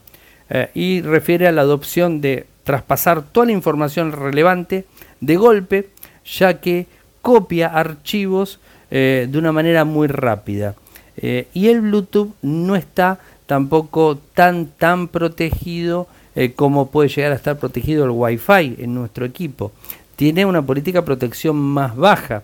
eh, 0.50 0.72
y 0.74 1.02
refiere 1.02 1.48
a 1.48 1.52
la 1.52 1.62
adopción 1.62 2.20
de 2.20 2.48
traspasar 2.64 3.22
toda 3.22 3.46
la 3.46 3.52
información 3.52 4.12
relevante 4.12 4.86
de 5.22 5.36
golpe, 5.36 5.90
ya 6.26 6.60
que 6.60 6.88
copia 7.22 7.68
archivos 7.68 8.60
eh, 8.90 9.28
de 9.30 9.38
una 9.38 9.52
manera 9.52 9.86
muy 9.86 10.08
rápida. 10.08 10.74
y 11.16 11.68
el 11.68 11.82
Bluetooth 11.82 12.34
no 12.42 12.76
está 12.76 13.20
tampoco 13.46 14.18
tan 14.34 14.66
tan 14.66 15.08
protegido 15.08 16.08
como 16.56 16.90
puede 16.90 17.10
llegar 17.10 17.32
a 17.32 17.36
estar 17.36 17.60
protegido 17.60 18.06
el 18.06 18.10
Wi-Fi 18.10 18.78
en 18.80 18.96
nuestro 18.96 19.24
equipo. 19.24 19.72
Tiene 20.16 20.48
una 20.48 20.64
política 20.64 21.02
de 21.02 21.06
protección 21.06 21.56
más 21.56 21.96
baja. 21.96 22.42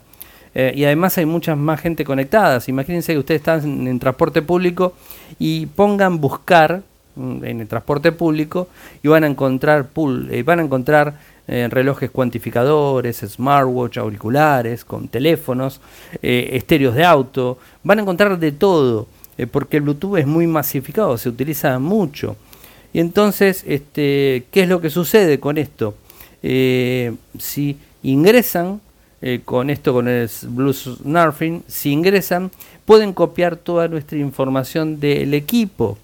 Eh, 0.55 0.73
y 0.75 0.83
además 0.85 1.17
hay 1.17 1.25
muchas 1.25 1.57
más 1.57 1.79
gente 1.79 2.03
conectadas. 2.03 2.69
Imagínense 2.69 3.13
que 3.13 3.19
ustedes 3.19 3.41
están 3.41 3.87
en, 3.87 3.99
transporte 3.99 4.41
público 4.41 4.93
y 5.37 5.67
pongan 5.67 6.19
buscar 6.19 6.81
mm, 7.15 7.45
en 7.45 7.61
el 7.61 7.67
transporte 7.67 8.11
público 8.11 8.67
y 9.03 9.07
van 9.07 9.23
a 9.23 9.27
encontrar 9.27 9.89
eh, 10.31 10.43
van 10.43 10.59
a 10.59 10.63
encontrar 10.63 11.39
relojes 11.47 12.11
cuantificadores, 12.11 13.23
smartwatch, 13.27 13.97
auriculares, 13.97 14.85
con 14.85 15.07
teléfonos, 15.07 15.81
estéreos 16.21 16.93
de 16.93 17.03
auto, 17.03 17.57
van 17.81 17.97
a 17.97 18.01
encontrar 18.03 18.37
de 18.37 18.51
todo, 18.51 19.07
porque 19.49 19.77
el 19.77 19.81
Bluetooth 19.81 20.19
es 20.19 20.27
muy 20.27 20.45
masificado, 20.45 21.17
se 21.17 21.27
utiliza 21.27 21.79
mucho. 21.79 22.35
Y 22.93 22.99
entonces, 22.99 23.63
este, 23.67 24.45
¿qué 24.51 24.61
es 24.61 24.69
lo 24.69 24.79
que 24.79 24.91
sucede 24.91 25.39
con 25.39 25.57
esto? 25.57 25.95
Eh, 26.41 27.13
si 27.37 27.77
ingresan 28.01 28.81
eh, 29.21 29.41
con 29.43 29.69
esto, 29.69 29.93
con 29.93 30.07
el 30.07 30.29
Blues 30.43 30.89
Snarfing, 31.01 31.63
si 31.67 31.91
ingresan, 31.91 32.51
pueden 32.85 33.13
copiar 33.13 33.57
toda 33.57 33.87
nuestra 33.87 34.17
información 34.17 34.99
del 34.99 35.33
equipo. 35.33 35.97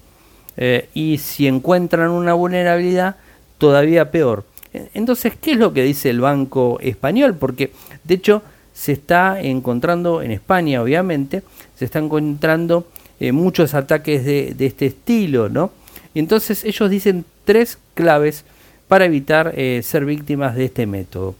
Eh, 0.56 0.88
y 0.94 1.18
si 1.18 1.46
encuentran 1.46 2.10
una 2.10 2.34
vulnerabilidad, 2.34 3.16
todavía 3.58 4.10
peor. 4.10 4.44
Entonces, 4.92 5.34
¿qué 5.40 5.52
es 5.52 5.58
lo 5.58 5.72
que 5.72 5.82
dice 5.82 6.10
el 6.10 6.20
Banco 6.20 6.78
Español? 6.82 7.34
Porque, 7.34 7.72
de 8.04 8.14
hecho, 8.14 8.42
se 8.74 8.92
está 8.92 9.40
encontrando 9.40 10.20
en 10.20 10.32
España, 10.32 10.82
obviamente, 10.82 11.42
se 11.74 11.86
están 11.86 12.04
encontrando 12.04 12.86
muchos 13.32 13.72
ataques 13.72 14.24
de, 14.26 14.54
este 14.58 14.86
estilo, 14.86 15.48
¿no? 15.48 15.70
Y 16.12 16.18
entonces 16.18 16.64
ellos 16.64 16.90
dicen 16.90 17.24
tres 17.46 17.78
claves 17.94 18.44
para 18.88 19.04
evitar 19.04 19.52
eh, 19.56 19.80
ser 19.82 20.04
víctimas 20.04 20.54
de 20.54 20.66
este 20.66 20.86
método. 20.86 21.34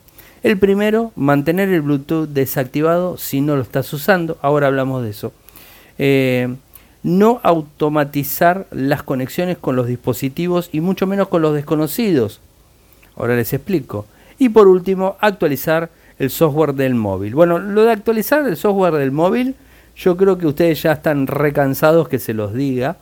El 0.46 0.58
primero, 0.58 1.10
mantener 1.16 1.70
el 1.70 1.82
Bluetooth 1.82 2.28
desactivado 2.28 3.16
si 3.16 3.40
no 3.40 3.56
lo 3.56 3.62
estás 3.62 3.92
usando. 3.92 4.38
Ahora 4.42 4.68
hablamos 4.68 5.02
de 5.02 5.10
eso. 5.10 5.32
Eh, 5.98 6.54
no 7.02 7.40
automatizar 7.42 8.68
las 8.70 9.02
conexiones 9.02 9.58
con 9.58 9.74
los 9.74 9.88
dispositivos 9.88 10.68
y 10.70 10.80
mucho 10.80 11.08
menos 11.08 11.26
con 11.26 11.42
los 11.42 11.52
desconocidos. 11.52 12.38
Ahora 13.16 13.34
les 13.34 13.52
explico. 13.54 14.06
Y 14.38 14.50
por 14.50 14.68
último, 14.68 15.16
actualizar 15.18 15.90
el 16.20 16.30
software 16.30 16.74
del 16.74 16.94
móvil. 16.94 17.34
Bueno, 17.34 17.58
lo 17.58 17.82
de 17.82 17.90
actualizar 17.90 18.46
el 18.46 18.56
software 18.56 18.94
del 18.94 19.10
móvil, 19.10 19.56
yo 19.96 20.16
creo 20.16 20.38
que 20.38 20.46
ustedes 20.46 20.80
ya 20.80 20.92
están 20.92 21.26
recansados 21.26 22.08
que 22.08 22.20
se 22.20 22.34
los 22.34 22.54
diga. 22.54 22.98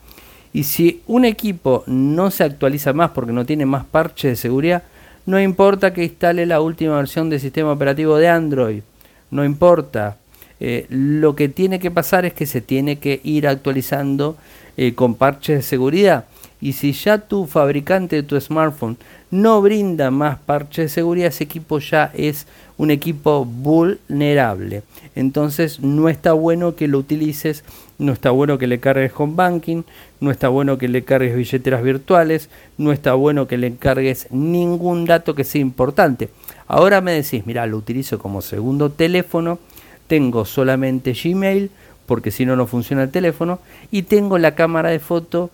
Y 0.54 0.64
si 0.64 1.02
un 1.06 1.26
equipo 1.26 1.84
no 1.88 2.30
se 2.30 2.42
actualiza 2.42 2.94
más 2.94 3.10
porque 3.10 3.32
no 3.32 3.44
tiene 3.44 3.66
más 3.66 3.84
parches 3.84 4.30
de 4.30 4.36
seguridad, 4.36 4.84
no 5.26 5.40
importa 5.40 5.92
que 5.94 6.04
instale 6.04 6.46
la 6.46 6.60
última 6.60 6.96
versión 6.96 7.30
del 7.30 7.40
sistema 7.40 7.72
operativo 7.72 8.16
de 8.16 8.28
Android, 8.28 8.82
no 9.30 9.44
importa. 9.44 10.16
Eh, 10.60 10.86
lo 10.88 11.34
que 11.34 11.48
tiene 11.48 11.80
que 11.80 11.90
pasar 11.90 12.24
es 12.24 12.32
que 12.32 12.46
se 12.46 12.60
tiene 12.60 12.98
que 12.98 13.20
ir 13.24 13.48
actualizando 13.48 14.36
eh, 14.76 14.94
con 14.94 15.14
parches 15.14 15.56
de 15.56 15.62
seguridad. 15.62 16.26
Y 16.64 16.72
si 16.72 16.92
ya 16.92 17.18
tu 17.18 17.46
fabricante 17.46 18.16
de 18.16 18.22
tu 18.22 18.40
smartphone 18.40 18.96
no 19.30 19.60
brinda 19.60 20.10
más 20.10 20.38
parches 20.38 20.86
de 20.86 20.88
seguridad, 20.88 21.28
ese 21.28 21.44
equipo 21.44 21.78
ya 21.78 22.10
es 22.14 22.46
un 22.78 22.90
equipo 22.90 23.44
vulnerable. 23.44 24.82
Entonces 25.14 25.80
no 25.80 26.08
está 26.08 26.32
bueno 26.32 26.74
que 26.74 26.88
lo 26.88 26.96
utilices, 26.96 27.64
no 27.98 28.14
está 28.14 28.30
bueno 28.30 28.56
que 28.56 28.66
le 28.66 28.80
cargues 28.80 29.12
con 29.12 29.36
banking, 29.36 29.82
no 30.20 30.30
está 30.30 30.48
bueno 30.48 30.78
que 30.78 30.88
le 30.88 31.04
cargues 31.04 31.36
billeteras 31.36 31.82
virtuales, 31.82 32.48
no 32.78 32.92
está 32.92 33.12
bueno 33.12 33.46
que 33.46 33.58
le 33.58 33.76
cargues 33.76 34.26
ningún 34.30 35.04
dato 35.04 35.34
que 35.34 35.44
sea 35.44 35.60
importante. 35.60 36.30
Ahora 36.66 37.02
me 37.02 37.12
decís, 37.12 37.44
mira, 37.44 37.66
lo 37.66 37.76
utilizo 37.76 38.18
como 38.18 38.40
segundo 38.40 38.88
teléfono, 38.88 39.58
tengo 40.06 40.46
solamente 40.46 41.12
Gmail, 41.12 41.70
porque 42.06 42.30
si 42.30 42.46
no 42.46 42.56
no 42.56 42.66
funciona 42.66 43.02
el 43.02 43.10
teléfono, 43.10 43.58
y 43.90 44.04
tengo 44.04 44.38
la 44.38 44.54
cámara 44.54 44.88
de 44.88 44.98
foto 44.98 45.50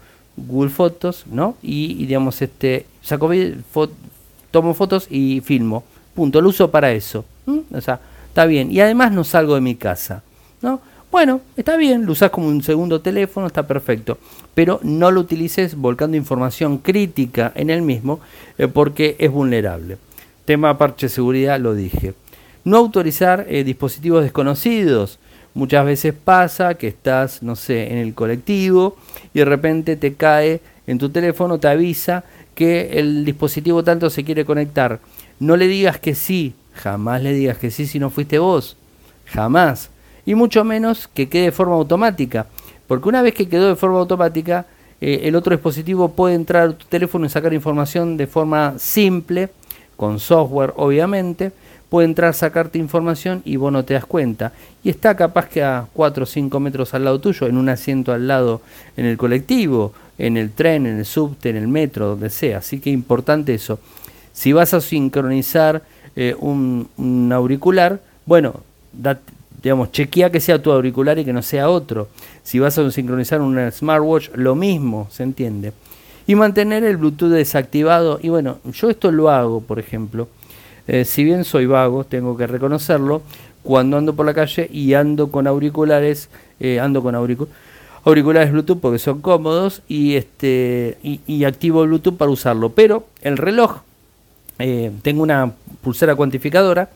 Google 0.46 0.70
Fotos, 0.70 1.24
¿no? 1.30 1.56
Y, 1.62 2.06
digamos, 2.06 2.40
este, 2.42 2.86
saco 3.02 3.30
tomo 4.50 4.74
fotos 4.74 5.06
y 5.10 5.40
filmo. 5.40 5.84
Punto, 6.14 6.40
lo 6.40 6.48
uso 6.48 6.70
para 6.70 6.92
eso. 6.92 7.24
O 7.72 7.80
sea, 7.80 8.00
está 8.28 8.46
bien. 8.46 8.70
Y 8.70 8.80
además 8.80 9.12
no 9.12 9.24
salgo 9.24 9.54
de 9.54 9.60
mi 9.60 9.74
casa, 9.74 10.22
¿no? 10.62 10.80
Bueno, 11.10 11.40
está 11.56 11.76
bien, 11.76 12.06
lo 12.06 12.12
usas 12.12 12.30
como 12.30 12.46
un 12.46 12.62
segundo 12.62 13.00
teléfono, 13.00 13.48
está 13.48 13.66
perfecto. 13.66 14.18
Pero 14.54 14.78
no 14.84 15.10
lo 15.10 15.20
utilices 15.20 15.74
volcando 15.74 16.16
información 16.16 16.78
crítica 16.78 17.52
en 17.56 17.68
el 17.68 17.82
mismo 17.82 18.20
eh, 18.58 18.68
porque 18.68 19.16
es 19.18 19.30
vulnerable. 19.30 19.98
Tema 20.44 20.78
parche 20.78 21.08
seguridad, 21.08 21.58
lo 21.58 21.74
dije. 21.74 22.14
No 22.64 22.76
autorizar 22.76 23.46
eh, 23.48 23.64
dispositivos 23.64 24.22
desconocidos. 24.22 25.18
Muchas 25.60 25.84
veces 25.84 26.14
pasa 26.14 26.72
que 26.72 26.88
estás, 26.88 27.42
no 27.42 27.54
sé, 27.54 27.92
en 27.92 27.98
el 27.98 28.14
colectivo 28.14 28.96
y 29.34 29.40
de 29.40 29.44
repente 29.44 29.94
te 29.94 30.14
cae 30.14 30.62
en 30.86 30.96
tu 30.96 31.10
teléfono, 31.10 31.60
te 31.60 31.68
avisa 31.68 32.24
que 32.54 32.98
el 32.98 33.26
dispositivo 33.26 33.84
tanto 33.84 34.08
se 34.08 34.24
quiere 34.24 34.46
conectar. 34.46 35.00
No 35.38 35.58
le 35.58 35.68
digas 35.68 35.98
que 35.98 36.14
sí, 36.14 36.54
jamás 36.72 37.22
le 37.22 37.34
digas 37.34 37.58
que 37.58 37.70
sí 37.70 37.86
si 37.86 37.98
no 37.98 38.08
fuiste 38.08 38.38
vos, 38.38 38.78
jamás. 39.26 39.90
Y 40.24 40.34
mucho 40.34 40.64
menos 40.64 41.08
que 41.08 41.28
quede 41.28 41.42
de 41.42 41.52
forma 41.52 41.74
automática, 41.74 42.46
porque 42.86 43.10
una 43.10 43.20
vez 43.20 43.34
que 43.34 43.46
quedó 43.46 43.68
de 43.68 43.76
forma 43.76 43.98
automática, 43.98 44.64
eh, 45.02 45.20
el 45.24 45.36
otro 45.36 45.54
dispositivo 45.54 46.12
puede 46.12 46.36
entrar 46.36 46.70
a 46.70 46.72
tu 46.72 46.86
teléfono 46.86 47.26
y 47.26 47.28
sacar 47.28 47.52
información 47.52 48.16
de 48.16 48.26
forma 48.26 48.78
simple, 48.78 49.50
con 49.98 50.20
software 50.20 50.72
obviamente, 50.76 51.52
puede 51.90 52.06
entrar, 52.06 52.32
sacarte 52.34 52.78
información 52.78 53.42
y 53.44 53.56
vos 53.56 53.70
no 53.70 53.84
te 53.84 53.94
das 53.94 54.06
cuenta. 54.06 54.52
Y 54.82 54.88
está 54.88 55.16
capaz 55.16 55.48
que 55.48 55.62
a 55.62 55.86
4 55.92 56.22
o 56.22 56.26
5 56.26 56.60
metros 56.60 56.94
al 56.94 57.04
lado 57.04 57.20
tuyo, 57.20 57.46
en 57.48 57.58
un 57.58 57.68
asiento 57.68 58.12
al 58.12 58.28
lado 58.28 58.62
en 58.96 59.04
el 59.04 59.18
colectivo, 59.18 59.92
en 60.16 60.36
el 60.36 60.52
tren, 60.52 60.86
en 60.86 60.98
el 60.98 61.04
subte, 61.04 61.50
en 61.50 61.56
el 61.56 61.68
metro, 61.68 62.06
donde 62.06 62.30
sea. 62.30 62.58
Así 62.58 62.78
que 62.78 62.90
importante 62.90 63.52
eso. 63.52 63.80
Si 64.32 64.52
vas 64.52 64.72
a 64.72 64.80
sincronizar 64.80 65.82
eh, 66.14 66.34
un, 66.38 67.30
auricular, 67.34 68.00
bueno, 68.24 68.60
digamos, 69.60 69.90
chequea 69.90 70.30
que 70.30 70.40
sea 70.40 70.62
tu 70.62 70.70
auricular 70.70 71.18
y 71.18 71.24
que 71.24 71.32
no 71.32 71.42
sea 71.42 71.68
otro. 71.68 72.08
Si 72.44 72.60
vas 72.60 72.78
a 72.78 72.88
sincronizar 72.92 73.40
un 73.40 73.70
smartwatch, 73.72 74.30
lo 74.34 74.54
mismo, 74.54 75.08
¿se 75.10 75.24
entiende? 75.24 75.72
Y 76.28 76.36
mantener 76.36 76.84
el 76.84 76.98
Bluetooth 76.98 77.30
desactivado. 77.30 78.20
Y 78.22 78.28
bueno, 78.28 78.58
yo 78.72 78.90
esto 78.90 79.10
lo 79.10 79.28
hago, 79.28 79.60
por 79.60 79.80
ejemplo 79.80 80.28
eh, 80.86 81.04
si 81.04 81.24
bien 81.24 81.44
soy 81.44 81.66
vago, 81.66 82.04
tengo 82.04 82.36
que 82.36 82.46
reconocerlo, 82.46 83.22
cuando 83.62 83.96
ando 83.96 84.14
por 84.14 84.26
la 84.26 84.34
calle 84.34 84.68
y 84.72 84.94
ando 84.94 85.30
con 85.30 85.46
auriculares, 85.46 86.30
eh, 86.60 86.80
ando 86.80 87.02
con 87.02 87.14
auriculares 87.14 88.52
Bluetooth 88.52 88.80
porque 88.80 88.98
son 88.98 89.20
cómodos 89.20 89.82
y, 89.86 90.16
este, 90.16 90.98
y, 91.02 91.44
activo 91.44 91.82
Bluetooth 91.82 92.16
para 92.16 92.30
usarlo. 92.30 92.70
Pero 92.70 93.06
el 93.20 93.36
reloj, 93.36 93.82
eh, 94.58 94.90
tengo 95.02 95.22
una 95.22 95.52
pulsera 95.82 96.14
cuantificadora, 96.14 96.90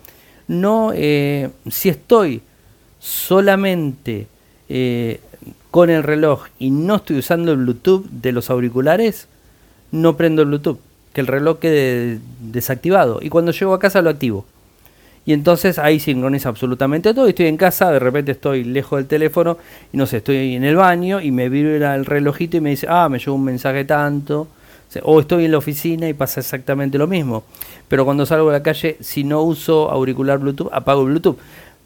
no, 0.49 0.93
si 0.93 1.88
estoy 1.88 2.43
solamente 2.99 4.26
con 5.71 5.91
el 5.91 6.03
reloj 6.03 6.45
y 6.59 6.71
no 6.71 6.97
estoy 6.97 7.19
usando 7.19 7.53
el 7.53 7.59
Bluetooth 7.59 8.05
de 8.11 8.33
los 8.33 8.50
auriculares, 8.50 9.29
no 9.91 10.17
prendo 10.17 10.43
el 10.43 10.49
Bluetooth, 10.49 10.79
que 11.14 11.23
el 11.23 11.26
reloj 11.26 11.59
quede 11.61 12.18
desactivado. 12.40 13.21
Y 13.23 13.30
cuando 13.30 13.52
llego 13.52 13.73
a 13.73 13.78
casa 13.78 14.02
lo 14.02 14.11
activo. 14.11 14.44
Y 15.25 15.33
entonces 15.33 15.78
ahí 15.78 16.00
sincroniza 16.00 16.50
absolutamente 16.50 17.14
todo. 17.14 17.26
Estoy 17.26 17.47
en 17.47 17.56
casa, 17.56 17.90
de 17.90 17.99
repente 17.99 18.33
estoy 18.33 18.64
lejos 18.64 18.99
del 18.99 19.06
teléfono 19.06 19.56
y 19.90 19.97
no 19.97 20.04
sé, 20.04 20.18
estoy 20.18 20.54
en 20.54 20.64
el 20.64 20.76
baño 20.76 21.21
y 21.21 21.30
me 21.30 21.49
vibra 21.49 21.94
el 21.94 22.04
relojito 22.04 22.59
y 22.59 22.61
me 22.61 22.71
dice, 22.71 22.87
ah, 22.90 23.09
me 23.09 23.18
llegó 23.18 23.35
un 23.35 23.44
mensaje 23.44 23.87
tanto. 23.87 24.49
O 25.02 25.18
estoy 25.18 25.47
en 25.47 25.52
la 25.52 25.59
oficina 25.59 26.09
y 26.09 26.14
pasa 26.14 26.40
exactamente 26.40 26.99
lo 26.99 27.06
mismo. 27.06 27.44
Pero 27.88 28.04
cuando 28.04 28.26
salgo 28.26 28.50
a 28.50 28.52
la 28.52 28.62
calle, 28.62 28.97
si 29.00 29.25
no 29.25 29.42
uso 29.42 29.90
auricular 29.90 30.38
Bluetooth, 30.38 30.68
apago 30.73 31.04
Bluetooth. 31.04 31.38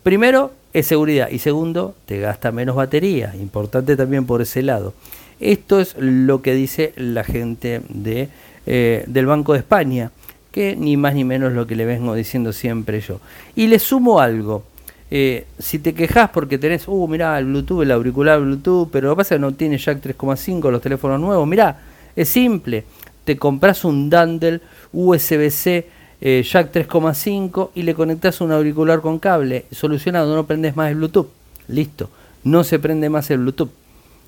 Primero, 0.03 0.53
es 0.73 0.87
seguridad. 0.87 1.29
Y 1.31 1.39
segundo, 1.39 1.95
te 2.07 2.19
gasta 2.19 2.51
menos 2.51 2.77
batería. 2.77 3.35
Importante 3.41 3.97
también 3.97 4.27
por 4.27 4.43
ese 4.43 4.63
lado. 4.63 4.95
Esto 5.41 5.81
es 5.81 5.95
lo 5.99 6.43
que 6.43 6.55
dice 6.55 6.93
la 6.97 7.25
gente 7.25 7.81
de, 7.89 8.29
eh, 8.71 9.03
del 9.07 9.25
Banco 9.25 9.55
de 9.55 9.61
España 9.61 10.11
que 10.53 10.77
ni 10.77 10.97
más 10.97 11.15
ni 11.15 11.25
menos 11.25 11.53
lo 11.53 11.67
que 11.67 11.75
le 11.75 11.85
vengo 11.85 12.15
diciendo 12.15 12.53
siempre 12.53 13.01
yo. 13.01 13.21
Y 13.57 13.67
le 13.67 13.79
sumo 13.79 14.21
algo. 14.21 14.65
Eh, 15.11 15.47
si 15.59 15.79
te 15.79 15.95
quejas 15.95 16.31
porque 16.31 16.59
tenés, 16.59 16.87
uh, 16.87 17.09
mirá, 17.09 17.39
el 17.39 17.47
Bluetooth, 17.47 17.83
el 17.83 17.91
auricular 17.93 18.41
Bluetooth, 18.41 18.91
pero 18.91 19.09
lo 19.09 19.15
que 19.15 19.19
pasa 19.19 19.35
es 19.35 19.39
que 19.39 19.41
no 19.41 19.55
tiene 19.55 19.79
jack 19.79 20.03
3,5 20.03 20.71
los 20.71 20.83
teléfonos 20.83 21.19
nuevos, 21.19 21.49
mirá, 21.49 21.81
es 22.15 22.29
simple. 22.29 22.85
Te 23.25 23.39
compras 23.39 23.85
un 23.85 24.11
Dandel 24.11 24.61
USB-C 24.93 25.87
eh, 26.21 26.43
jack 26.43 26.73
3,5 26.73 27.71
y 27.75 27.83
le 27.83 27.95
conectas 27.95 28.41
un 28.41 28.53
auricular 28.53 29.01
con 29.01 29.19
cable. 29.19 29.65
Solucionado, 29.71 30.35
no 30.35 30.47
prendes 30.47 30.77
más 30.77 30.91
el 30.91 30.97
Bluetooth. 30.97 31.29
Listo. 31.69 32.11
No 32.45 32.65
se 32.65 32.79
prende 32.79 33.09
más 33.09 33.31
el 33.31 33.39
Bluetooth. 33.39 33.71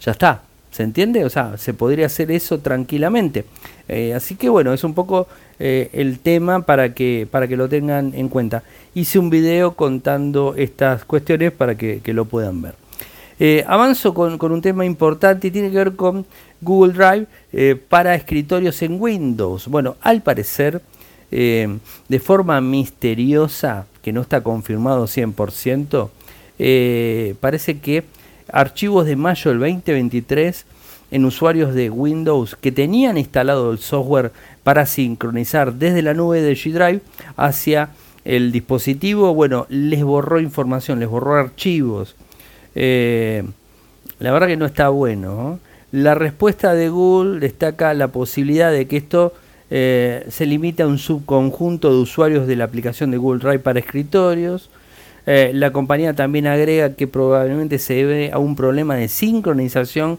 Ya 0.01 0.13
está. 0.13 0.43
¿Se 0.71 0.85
entiende? 0.85 1.25
O 1.25 1.31
sea, 1.31 1.57
se 1.57 1.75
podría 1.75 2.07
hacer 2.07 2.31
eso 2.31 2.59
tranquilamente. 2.61 3.45
Eh, 3.89 4.15
así 4.15 4.37
que 4.37 4.49
bueno, 4.49 4.73
es 4.73 4.85
un 4.85 4.95
poco 4.95 5.27
eh, 5.59 5.91
el 5.93 6.21
tema 6.21 6.63
para 6.63 6.95
que, 6.95 7.27
para 7.29 7.49
que 7.49 7.57
lo 7.57 7.69
tengan 7.69 8.13
en 8.15 8.29
cuenta. 8.29 8.63
Hice 8.95 9.19
un 9.19 9.31
video 9.31 9.75
contando 9.75 10.55
estas 10.57 11.05
cuestiones 11.05 11.51
para 11.51 11.77
que, 11.77 12.01
lo 12.07 12.25
puedan 12.25 12.63
ver. 12.63 12.75
Eh, 13.41 13.65
avanzo 13.67 14.15
con, 14.15 14.53
un 14.53 14.63
tema 14.63 14.85
importante 14.85 15.49
y 15.49 15.51
tiene 15.51 15.71
que 15.71 15.77
ver 15.77 15.97
con 15.97 16.25
Google 16.61 16.93
Drive 16.93 17.79
para 17.89 18.15
escritorios 18.15 18.81
en 18.83 19.01
Windows. 19.01 19.67
Bueno, 19.67 19.97
al 20.03 20.23
parecer, 20.23 20.83
de 21.31 22.21
forma 22.23 22.61
misteriosa, 22.61 23.87
que 24.03 24.13
no 24.13 24.21
está 24.21 24.43
confirmado 24.43 25.07
100%, 25.07 26.11
parece 27.41 27.79
que 27.79 28.05
archivos 28.53 29.07
de 29.07 29.17
mayo 29.17 29.51
del 29.51 29.61
2023 29.61 30.67
en 31.11 31.25
usuarios 31.25 31.75
de 31.75 31.91
Windows 31.91 32.57
que 32.57 32.73
tenían 32.73 33.19
instalado 33.19 33.73
el 33.73 33.79
software 33.79 34.33
para 34.63 34.87
sincronizar 34.87 35.75
desde 35.75 36.03
la 36.03 36.15
nube 36.15 36.41
de 36.41 36.53
G 36.53 36.73
Drive 36.73 37.01
hacia 37.37 37.91
el 38.25 38.53
dispositivo, 38.53 39.35
bueno, 39.35 39.67
les 39.69 40.05
borró 40.05 40.41
información, 40.41 41.01
les 41.01 41.09
borró 41.09 41.35
archivos. 41.35 42.17
Eh, 42.75 43.45
la 44.19 44.33
verdad 44.33 44.49
que 44.49 44.57
no 44.57 44.67
está 44.67 44.91
bueno. 44.91 45.59
La 45.93 46.15
respuesta 46.15 46.75
de 46.75 46.89
Google 46.89 47.41
destaca 47.41 47.95
la 47.95 48.09
posibilidad 48.09 48.71
de 48.71 48.87
que 48.87 48.99
esto 48.99 49.33
eh, 49.71 50.27
se 50.29 50.47
limite 50.47 50.83
a 50.83 50.87
un 50.87 50.99
subconjunto 50.99 51.91
de 51.91 52.01
usuarios 52.01 52.47
de 52.47 52.57
la 52.57 52.65
aplicación 52.65 53.11
de 53.11 53.17
Google 53.17 53.41
Drive 53.41 53.61
para 53.61 53.81
escritorios. 53.81 54.71
Eh, 55.27 55.51
la 55.55 55.73
compañía 55.73 56.15
también 56.15 56.47
agrega 56.47 56.95
que 56.95 57.07
probablemente 57.07 57.79
se 57.79 57.95
debe 57.95 58.33
a 58.33 58.39
un 58.39 58.57
problema 58.57 58.97
de 58.97 59.09
sincronización 59.09 60.19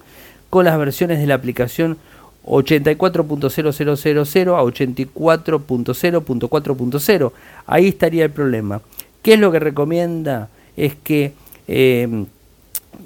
con 0.50 0.66
las 0.66 0.78
versiones 0.78 1.20
de 1.20 1.28
la 1.28 1.36
aplicación 1.36 1.98
84.0000 2.46 4.56
a 4.56 4.64
84.0.4.0. 4.64 7.32
Ahí 7.66 7.88
estaría 7.88 8.26
el 8.26 8.32
problema. 8.32 8.82
¿Qué 9.22 9.34
es 9.34 9.40
lo 9.40 9.52
que 9.52 9.60
recomienda? 9.60 10.50
Es 10.76 10.96
que 10.96 11.34
eh, 11.68 12.26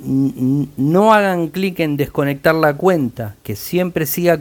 no 0.03 1.13
hagan 1.13 1.49
clic 1.49 1.79
en 1.79 1.97
desconectar 1.97 2.55
la 2.55 2.75
cuenta, 2.75 3.36
que 3.43 3.55
siempre 3.55 4.05
siga, 4.05 4.39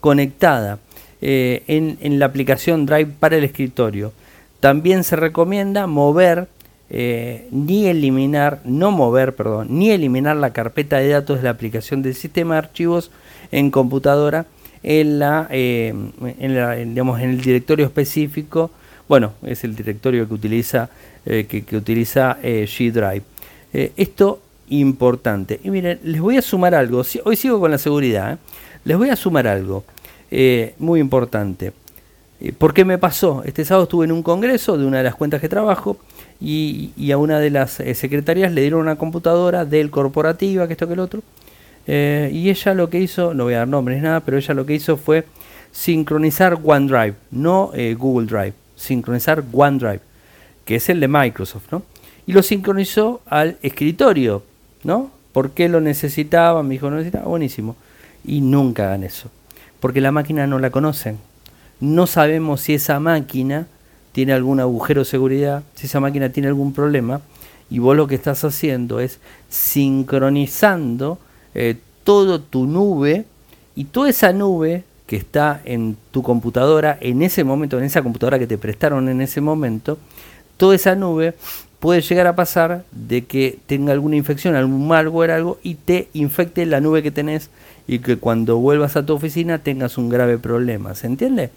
conectada 0.00 0.78
eh, 1.20 1.62
en 1.66 2.18
la 2.18 2.26
aplicación 2.26 2.86
Drive 2.86 3.12
para 3.18 3.36
el 3.36 3.44
escritorio. 3.44 4.12
También 4.60 5.04
se 5.04 5.16
recomienda 5.16 5.86
mover 5.86 6.48
eh, 6.88 7.48
ni 7.50 7.86
eliminar, 7.86 8.60
no 8.64 8.92
mover, 8.92 9.34
perdón, 9.34 9.66
ni 9.70 9.90
eliminar 9.90 10.36
la 10.36 10.52
carpeta 10.52 10.98
de 10.98 11.08
datos 11.08 11.38
de 11.38 11.44
la 11.44 11.50
aplicación 11.50 12.00
del 12.02 12.14
sistema 12.14 12.54
de 12.54 12.58
archivos 12.58 13.10
en 13.50 13.72
computadora 13.72 14.46
en 14.84 15.18
la, 15.18 15.48
eh, 15.50 15.92
en, 16.38 16.94
digamos, 16.94 17.20
en 17.20 17.30
el 17.30 17.40
directorio 17.40 17.86
específico. 17.86 18.70
Bueno, 19.08 19.32
es 19.42 19.64
el 19.64 19.74
directorio 19.74 20.28
que 20.28 20.34
utiliza, 20.34 20.88
eh, 21.24 21.46
que, 21.48 21.76
utiliza 21.76 22.38
G 22.40 22.92
Drive. 22.92 23.22
esto 23.96 24.40
importante. 24.68 25.60
Y 25.64 25.70
miren, 25.70 25.98
les 26.04 26.20
voy 26.20 26.36
a 26.36 26.42
sumar 26.42 26.74
algo. 26.74 27.02
Hoy 27.24 27.36
sigo 27.36 27.58
con 27.58 27.72
la 27.72 27.78
seguridad. 27.78 28.38
Les 28.84 28.96
voy 28.96 29.10
a 29.10 29.16
sumar 29.16 29.48
algo 29.48 29.84
muy 30.78 31.00
importante. 31.00 31.72
¿Por 32.58 32.74
qué 32.74 32.84
me 32.84 32.98
pasó? 32.98 33.42
Este 33.44 33.64
sábado 33.64 33.84
estuve 33.84 34.04
en 34.04 34.12
un 34.12 34.22
congreso 34.22 34.76
de 34.76 34.84
una 34.84 34.98
de 34.98 35.04
las 35.04 35.14
cuentas 35.14 35.40
que 35.40 35.48
trabajo 35.48 35.98
y, 36.40 37.10
a 37.10 37.16
una 37.16 37.40
de 37.40 37.50
las 37.50 37.80
eh, 37.80 37.94
secretarias 37.94 38.52
le 38.52 38.60
dieron 38.60 38.80
una 38.80 38.96
computadora 38.96 39.64
del 39.64 39.90
corporativa, 39.90 40.66
que 40.66 40.74
esto 40.74 40.86
que 40.86 40.92
el 40.92 41.00
otro. 41.00 41.22
Eh, 41.86 42.30
y 42.32 42.50
ella 42.50 42.74
lo 42.74 42.90
que 42.90 43.00
hizo, 43.00 43.32
no 43.32 43.44
voy 43.44 43.54
a 43.54 43.58
dar 43.58 43.68
nombres 43.68 44.02
nada, 44.02 44.20
pero 44.20 44.36
ella 44.36 44.54
lo 44.54 44.66
que 44.66 44.74
hizo 44.74 44.96
fue 44.96 45.24
sincronizar 45.72 46.58
OneDrive, 46.62 47.14
no 47.30 47.70
eh, 47.74 47.94
Google 47.94 48.26
Drive, 48.26 48.54
sincronizar 48.74 49.42
OneDrive, 49.52 50.00
que 50.64 50.76
es 50.76 50.88
el 50.88 51.00
de 51.00 51.08
Microsoft, 51.08 51.70
¿no? 51.70 51.82
Y 52.26 52.32
lo 52.32 52.42
sincronizó 52.42 53.20
al 53.26 53.56
escritorio, 53.62 54.42
¿no? 54.82 55.10
¿Por 55.32 55.50
qué 55.50 55.68
lo 55.68 55.80
necesitaba? 55.80 56.62
Me 56.62 56.74
dijo, 56.74 56.90
no 56.90 56.96
necesitaba, 56.96 57.26
buenísimo. 57.26 57.76
Y 58.24 58.40
nunca 58.40 58.86
hagan 58.86 59.04
eso, 59.04 59.30
porque 59.80 60.00
la 60.00 60.10
máquina 60.10 60.46
no 60.46 60.58
la 60.58 60.70
conocen. 60.70 61.18
No 61.80 62.06
sabemos 62.06 62.62
si 62.62 62.74
esa 62.74 63.00
máquina 63.00 63.66
tiene 64.12 64.32
algún 64.32 64.60
agujero 64.60 65.02
de 65.02 65.04
seguridad, 65.04 65.62
si 65.74 65.86
esa 65.86 66.00
máquina 66.00 66.30
tiene 66.30 66.48
algún 66.48 66.72
problema, 66.72 67.20
y 67.68 67.80
vos 67.80 67.96
lo 67.96 68.06
que 68.06 68.14
estás 68.14 68.44
haciendo 68.44 69.00
es 69.00 69.18
sincronizando 69.48 71.18
eh, 71.54 71.76
todo 72.04 72.40
tu 72.40 72.66
nube 72.66 73.24
y 73.74 73.84
toda 73.84 74.08
esa 74.08 74.32
nube 74.32 74.84
que 75.06 75.16
está 75.16 75.60
en 75.64 75.96
tu 76.12 76.22
computadora 76.22 76.96
en 77.00 77.22
ese 77.22 77.44
momento, 77.44 77.78
en 77.78 77.84
esa 77.84 78.02
computadora 78.02 78.38
que 78.38 78.46
te 78.46 78.58
prestaron 78.58 79.08
en 79.08 79.20
ese 79.20 79.40
momento, 79.40 79.98
toda 80.56 80.74
esa 80.74 80.94
nube 80.94 81.34
puede 81.78 82.00
llegar 82.00 82.26
a 82.26 82.34
pasar 82.36 82.84
de 82.90 83.24
que 83.26 83.58
tenga 83.66 83.92
alguna 83.92 84.16
infección, 84.16 84.54
algún 84.54 84.88
malware, 84.88 85.30
algo, 85.30 85.58
y 85.62 85.74
te 85.74 86.08
infecte 86.14 86.66
la 86.66 86.80
nube 86.80 87.02
que 87.02 87.10
tenés 87.10 87.50
y 87.86 87.98
que 87.98 88.16
cuando 88.16 88.56
vuelvas 88.56 88.96
a 88.96 89.04
tu 89.04 89.12
oficina 89.12 89.58
tengas 89.58 89.98
un 89.98 90.08
grave 90.08 90.38
problema. 90.38 90.94
¿Se 90.94 91.06
entiende? 91.06 91.50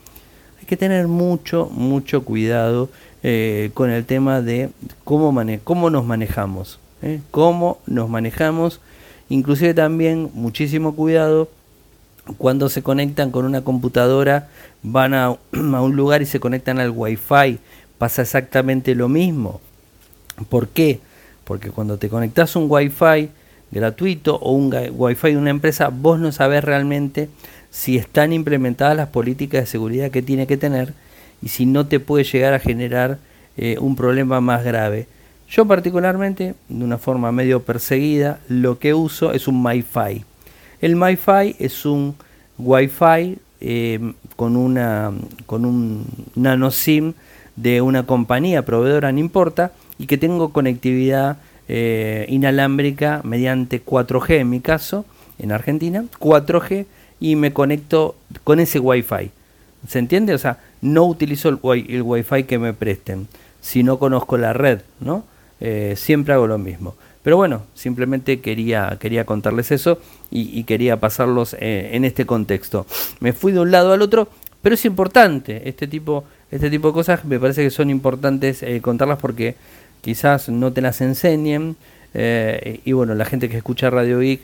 Que 0.65 0.77
tener 0.77 1.07
mucho, 1.07 1.69
mucho 1.71 2.23
cuidado 2.23 2.89
eh, 3.23 3.71
con 3.73 3.89
el 3.89 4.05
tema 4.05 4.41
de 4.41 4.69
cómo, 5.03 5.33
cómo 5.63 5.89
nos 5.89 6.05
manejamos. 6.05 6.79
¿eh? 7.01 7.21
Cómo 7.31 7.79
nos 7.85 8.09
manejamos. 8.09 8.79
Inclusive 9.29 9.73
también 9.73 10.31
muchísimo 10.33 10.95
cuidado 10.95 11.49
cuando 12.37 12.69
se 12.69 12.83
conectan 12.83 13.31
con 13.31 13.45
una 13.45 13.63
computadora, 13.63 14.49
van 14.83 15.13
a, 15.13 15.25
a 15.51 15.81
un 15.81 15.95
lugar 15.95 16.21
y 16.21 16.25
se 16.25 16.39
conectan 16.39 16.79
al 16.79 16.91
Wi-Fi. 16.91 17.59
Pasa 17.97 18.21
exactamente 18.21 18.95
lo 18.95 19.09
mismo. 19.09 19.61
¿Por 20.47 20.69
qué? 20.69 20.99
Porque 21.43 21.71
cuando 21.71 21.97
te 21.97 22.09
conectas 22.09 22.55
a 22.55 22.59
un 22.59 22.67
Wi-Fi 22.69 23.29
gratuito 23.71 24.35
o 24.35 24.53
un 24.53 24.73
Wi-Fi 24.91 25.31
de 25.31 25.37
una 25.37 25.49
empresa, 25.49 25.89
vos 25.89 26.19
no 26.19 26.31
sabés 26.31 26.63
realmente 26.63 27.29
si 27.71 27.97
están 27.97 28.33
implementadas 28.33 28.97
las 28.97 29.09
políticas 29.09 29.61
de 29.61 29.67
seguridad 29.67 30.11
que 30.11 30.21
tiene 30.21 30.47
que 30.47 30.57
tener 30.57 30.93
y 31.41 31.49
si 31.49 31.65
no 31.65 31.87
te 31.87 31.99
puede 31.99 32.23
llegar 32.23 32.53
a 32.53 32.59
generar 32.59 33.19
eh, 33.57 33.77
un 33.79 33.95
problema 33.95 34.41
más 34.41 34.63
grave. 34.63 35.07
Yo 35.49 35.65
particularmente, 35.65 36.53
de 36.67 36.83
una 36.83 36.97
forma 36.97 37.31
medio 37.31 37.63
perseguida, 37.63 38.39
lo 38.47 38.77
que 38.77 38.93
uso 38.93 39.33
es 39.33 39.47
un 39.47 39.63
MiFi. 39.63 40.23
El 40.81 40.95
MiFi 40.95 41.55
es 41.59 41.85
un 41.85 42.15
Wi-Fi 42.57 43.37
eh, 43.61 44.13
con, 44.35 44.55
una, 44.55 45.11
con 45.45 45.65
un 45.65 46.05
nano 46.35 46.71
SIM 46.71 47.13
de 47.55 47.81
una 47.81 48.05
compañía 48.05 48.63
proveedora, 48.63 49.11
no 49.11 49.19
importa, 49.19 49.71
y 49.97 50.05
que 50.05 50.17
tengo 50.17 50.53
conectividad 50.53 51.37
eh, 51.67 52.25
inalámbrica 52.29 53.21
mediante 53.23 53.83
4G 53.83 54.39
en 54.39 54.49
mi 54.49 54.59
caso, 54.59 55.05
en 55.39 55.51
Argentina, 55.51 56.05
4G 56.19 56.85
y 57.19 57.35
me 57.35 57.53
conecto 57.53 58.15
con 58.43 58.59
ese 58.59 58.79
Wi-Fi. 58.79 59.31
¿Se 59.87 59.99
entiende? 59.99 60.33
O 60.33 60.37
sea, 60.37 60.59
no 60.81 61.05
utilizo 61.05 61.49
el, 61.49 61.59
el 61.89 62.01
Wi-Fi 62.01 62.43
que 62.43 62.59
me 62.59 62.73
presten 62.73 63.27
si 63.61 63.83
no 63.83 63.99
conozco 63.99 64.37
la 64.37 64.53
red, 64.53 64.81
¿no? 64.99 65.23
Eh, 65.59 65.95
siempre 65.97 66.33
hago 66.33 66.47
lo 66.47 66.57
mismo. 66.57 66.95
Pero 67.23 67.37
bueno, 67.37 67.63
simplemente 67.73 68.39
quería, 68.39 68.97
quería 68.99 69.25
contarles 69.25 69.71
eso 69.71 69.99
y, 70.31 70.63
quería 70.63 70.99
pasarlos 70.99 71.55
eh, 71.59 71.89
en 71.93 72.05
este 72.05 72.25
contexto. 72.25 72.85
Me 73.19 73.33
fui 73.33 73.51
de 73.51 73.59
un 73.59 73.71
lado 73.71 73.91
al 73.91 74.01
otro, 74.01 74.29
pero 74.61 74.75
es 74.75 74.85
importante 74.85 75.67
este 75.67 75.87
tipo, 75.87 76.23
este 76.49 76.69
tipo 76.69 76.87
de 76.87 76.93
cosas, 76.93 77.25
me 77.25 77.39
parece 77.39 77.63
que 77.63 77.71
son 77.71 77.89
importantes 77.89 78.63
eh, 78.63 78.79
contarlas 78.81 79.19
porque 79.19 79.55
quizás 80.01 80.47
no 80.47 80.71
te 80.71 80.81
las 80.81 81.01
enseñen 81.01 81.75
y 82.11 82.91
bueno, 82.93 83.13
la 83.13 83.23
gente 83.23 83.49
que 83.49 83.57
escucha 83.57 83.91
Radio 83.91 84.19
Geek 84.19 84.41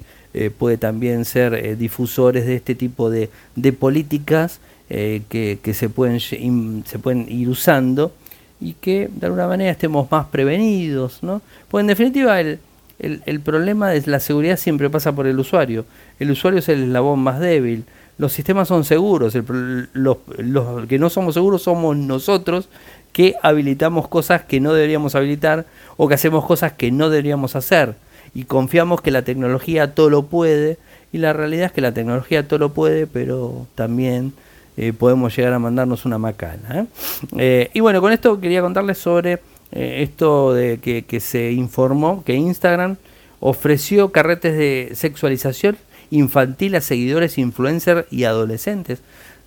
puede 0.58 0.78
también 0.78 1.26
ser 1.26 1.78
difusores 1.78 2.46
de 2.46 2.56
este 2.56 2.76
tipo 2.76 3.10
de, 3.10 3.30
de 3.56 3.74
políticas 3.74 4.60
que, 4.90 5.60
que, 5.62 5.74
se, 5.74 5.90
pueden, 5.90 6.20
se 6.20 7.00
pueden 7.00 7.26
ir 7.30 7.50
usando 7.50 8.12
y 8.60 8.74
que 8.74 9.10
de 9.14 9.28
alguna 9.28 9.48
manera 9.48 9.72
estemos 9.72 10.10
más 10.12 10.28
prevenidos, 10.28 11.24
¿no? 11.24 11.42
Pues 11.70 11.82
en 11.82 11.88
definitiva 11.88 12.40
el, 12.40 12.60
el, 13.00 13.40
problema 13.42 13.90
de 13.90 14.02
la 14.06 14.20
seguridad 14.20 14.58
siempre 14.58 14.90
pasa 14.90 15.14
por 15.14 15.28
el 15.28 15.40
usuario. 15.40 15.86
El 16.20 16.32
usuario 16.32 16.60
es 16.60 16.70
el 16.70 16.84
eslabón 16.84 17.20
más 17.20 17.40
débil. 17.40 17.84
Los 18.18 18.32
sistemas 18.32 18.70
son 18.70 18.86
seguros, 18.86 19.36
los, 19.94 20.18
los 20.38 20.88
que 20.88 20.98
no 20.98 21.10
somos 21.10 21.34
seguros 21.34 21.64
somos 21.64 21.98
nosotros 21.98 22.70
que 23.12 23.36
habilitamos 23.44 24.08
cosas 24.08 24.44
que 24.44 24.62
no 24.62 24.74
deberíamos 24.74 25.16
habilitar 25.16 25.66
o 25.98 26.08
que 26.08 26.14
hacemos 26.14 26.46
cosas 26.46 26.72
que 26.74 26.92
no 26.92 27.10
deberíamos 27.10 27.58
hacer 27.58 27.96
y 28.36 28.44
confiamos 28.44 29.02
que 29.02 29.10
la 29.10 29.24
tecnología 29.24 29.96
todo 29.96 30.12
lo 30.12 30.28
puede 30.28 30.78
y 31.12 31.18
la 31.18 31.34
realidad 31.34 31.68
es 31.68 31.72
que 31.72 31.82
la 31.82 31.94
tecnología 31.94 32.48
todo 32.48 32.60
lo 32.60 32.74
puede 32.74 33.08
pero 33.08 33.66
también 33.74 34.34
eh, 34.78 34.92
podemos 34.92 35.36
llegar 35.36 35.54
a 35.54 35.60
mandarnos 35.60 36.06
una 36.06 36.18
macana. 36.18 36.82
¿eh? 36.82 36.86
Eh, 37.38 37.70
y 37.74 37.80
bueno, 37.80 38.02
con 38.02 38.12
esto 38.12 38.40
quería 38.42 38.62
contarles 38.62 38.98
sobre 38.98 39.40
esto 39.72 40.54
de 40.54 40.78
que, 40.80 41.20
se 41.20 41.52
informó 41.52 42.24
que 42.24 42.34
Instagram 42.34 42.96
ofreció 43.40 44.12
carretes 44.12 44.58
de 44.58 44.92
sexualización 44.94 45.78
infantil 46.12 46.76
a 46.76 46.82
seguidores, 46.82 47.38
influencers 47.38 48.06
y 48.12 48.24
adolescentes. 48.24 49.00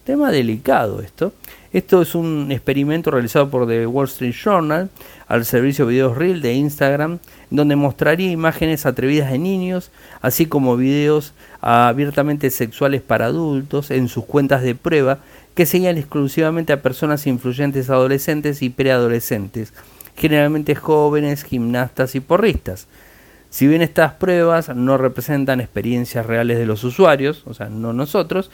Tema 0.04 0.30
delicado 0.30 1.00
esto. 1.00 1.32
Esto 1.70 2.00
es 2.00 2.14
un 2.14 2.50
experimento 2.50 3.10
realizado 3.10 3.50
por 3.50 3.68
The 3.68 3.86
Wall 3.86 4.06
Street 4.06 4.32
Journal 4.32 4.88
al 5.26 5.44
servicio 5.44 5.84
videos 5.84 6.16
Reel 6.16 6.40
de 6.40 6.54
Instagram, 6.54 7.18
donde 7.50 7.76
mostraría 7.76 8.30
imágenes 8.30 8.86
atrevidas 8.86 9.30
de 9.30 9.38
niños, 9.38 9.90
así 10.22 10.46
como 10.46 10.78
videos 10.78 11.34
abiertamente 11.60 12.48
sexuales 12.48 13.02
para 13.02 13.26
adultos 13.26 13.90
en 13.90 14.08
sus 14.08 14.24
cuentas 14.24 14.62
de 14.62 14.74
prueba 14.74 15.18
que 15.54 15.66
seguían 15.66 15.98
exclusivamente 15.98 16.72
a 16.72 16.80
personas 16.80 17.26
influyentes 17.26 17.90
adolescentes 17.90 18.62
y 18.62 18.70
preadolescentes, 18.70 19.74
generalmente 20.16 20.74
jóvenes, 20.74 21.44
gimnastas 21.44 22.14
y 22.14 22.20
porristas. 22.20 22.86
Si 23.50 23.66
bien 23.66 23.82
estas 23.82 24.14
pruebas 24.14 24.74
no 24.74 24.96
representan 24.96 25.60
experiencias 25.60 26.24
reales 26.24 26.56
de 26.56 26.64
los 26.64 26.82
usuarios, 26.82 27.42
o 27.46 27.52
sea, 27.52 27.68
no 27.68 27.92
nosotros, 27.92 28.50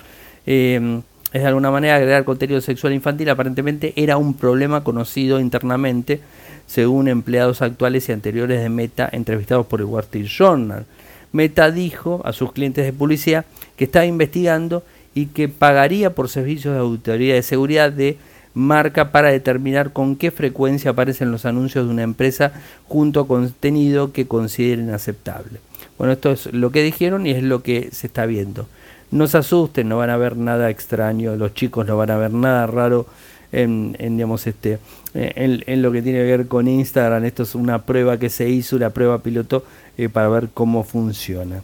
eh, 0.46 1.00
es 1.34 1.42
de 1.42 1.48
alguna 1.48 1.72
manera 1.72 1.96
agregar 1.96 2.24
contenido 2.24 2.60
sexual 2.60 2.92
infantil 2.92 3.28
aparentemente 3.28 3.92
era 3.96 4.16
un 4.16 4.34
problema 4.34 4.84
conocido 4.84 5.40
internamente, 5.40 6.20
según 6.68 7.08
empleados 7.08 7.60
actuales 7.60 8.08
y 8.08 8.12
anteriores 8.12 8.62
de 8.62 8.68
Meta 8.68 9.08
entrevistados 9.10 9.66
por 9.66 9.80
el 9.80 9.86
Wall 9.86 10.04
Street 10.04 10.26
Journal. 10.26 10.86
Meta 11.32 11.72
dijo 11.72 12.22
a 12.24 12.32
sus 12.32 12.52
clientes 12.52 12.84
de 12.84 12.92
publicidad 12.92 13.44
que 13.74 13.82
estaba 13.82 14.06
investigando 14.06 14.84
y 15.12 15.26
que 15.26 15.48
pagaría 15.48 16.14
por 16.14 16.28
servicios 16.28 16.72
de 16.72 16.80
autoridad 16.80 17.34
de 17.34 17.42
seguridad 17.42 17.90
de 17.90 18.16
marca 18.54 19.10
para 19.10 19.32
determinar 19.32 19.92
con 19.92 20.14
qué 20.14 20.30
frecuencia 20.30 20.92
aparecen 20.92 21.32
los 21.32 21.46
anuncios 21.46 21.84
de 21.84 21.92
una 21.92 22.04
empresa 22.04 22.52
junto 22.86 23.18
a 23.18 23.26
contenido 23.26 24.12
que 24.12 24.28
consideren 24.28 24.90
aceptable. 24.90 25.58
Bueno, 25.98 26.12
esto 26.12 26.30
es 26.30 26.46
lo 26.52 26.70
que 26.70 26.84
dijeron 26.84 27.26
y 27.26 27.30
es 27.30 27.42
lo 27.42 27.64
que 27.64 27.88
se 27.90 28.06
está 28.06 28.24
viendo. 28.24 28.68
No 29.14 29.28
se 29.28 29.38
asusten, 29.38 29.88
no 29.88 29.98
van 29.98 30.10
a 30.10 30.16
ver 30.16 30.36
nada 30.36 30.70
extraño, 30.70 31.36
los 31.36 31.54
chicos 31.54 31.86
no 31.86 31.96
van 31.96 32.10
a 32.10 32.16
ver 32.16 32.32
nada 32.32 32.66
raro 32.66 33.06
en, 33.52 33.92
digamos, 33.92 34.44
este, 34.48 34.80
en, 35.14 35.82
lo 35.82 35.92
que 35.92 36.02
tiene 36.02 36.18
que 36.18 36.36
ver 36.36 36.48
con 36.48 36.66
Instagram. 36.66 37.24
Esto 37.24 37.44
es 37.44 37.54
una 37.54 37.82
prueba 37.82 38.18
que 38.18 38.28
se 38.28 38.48
hizo, 38.48 38.74
una 38.74 38.90
prueba 38.90 39.20
piloto 39.20 39.64
eh, 39.96 40.08
para 40.08 40.28
ver 40.28 40.48
cómo 40.52 40.82
funciona. 40.82 41.62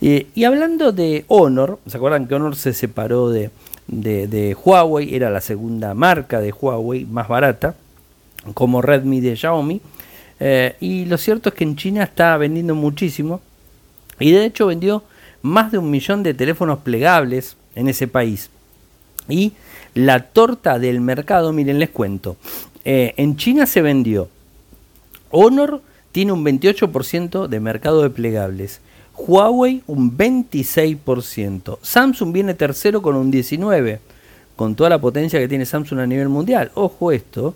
y 0.00 0.42
hablando 0.42 0.90
de 0.90 1.24
Honor, 1.28 1.78
¿se 1.86 1.98
acuerdan 1.98 2.26
que 2.26 2.34
Honor 2.34 2.56
se 2.56 2.72
separó 2.72 3.30
de, 3.30 3.50
de, 3.86 4.56
Huawei? 4.60 5.14
Era 5.14 5.30
la 5.30 5.40
segunda 5.40 5.94
marca 5.94 6.40
de 6.40 6.50
Huawei, 6.50 7.04
más 7.04 7.28
barata, 7.28 7.76
como 8.54 8.82
Redmi 8.82 9.20
de 9.20 9.36
Xiaomi. 9.36 9.80
Eh, 10.40 10.74
y 10.80 11.04
lo 11.04 11.16
cierto 11.16 11.50
es 11.50 11.54
que 11.54 11.62
en 11.62 11.76
China 11.76 12.02
está 12.02 12.36
vendiendo 12.38 12.74
muchísimo. 12.74 13.40
Y 14.18 14.32
de 14.32 14.44
hecho 14.46 14.66
vendió 14.66 15.04
más 15.44 15.70
de 15.70 15.76
un 15.76 15.90
millón 15.90 16.22
de 16.22 16.32
teléfonos 16.32 16.78
plegables 16.78 17.58
en 17.74 17.88
ese 17.88 18.08
país. 18.08 18.48
Y 19.28 19.52
la 19.92 20.20
torta 20.20 20.78
del 20.78 21.02
mercado, 21.02 21.52
miren, 21.52 21.78
les 21.78 21.90
cuento. 21.90 22.36
Eh, 22.82 23.12
en 23.18 23.36
China 23.36 23.66
se 23.66 23.82
vendió. 23.82 24.30
Honor 25.30 25.82
tiene 26.12 26.32
un 26.32 26.42
28% 26.44 27.46
de 27.46 27.60
mercado 27.60 28.02
de 28.02 28.08
plegables. 28.08 28.80
Huawei 29.18 29.82
un 29.86 30.16
26%. 30.16 31.78
Samsung 31.82 32.32
viene 32.32 32.54
tercero 32.54 33.02
con 33.02 33.14
un 33.14 33.30
19%. 33.30 33.98
Con 34.56 34.74
toda 34.74 34.88
la 34.88 35.00
potencia 35.00 35.38
que 35.38 35.48
tiene 35.48 35.66
Samsung 35.66 35.98
a 35.98 36.06
nivel 36.06 36.30
mundial. 36.30 36.70
Ojo 36.72 37.12
esto. 37.12 37.54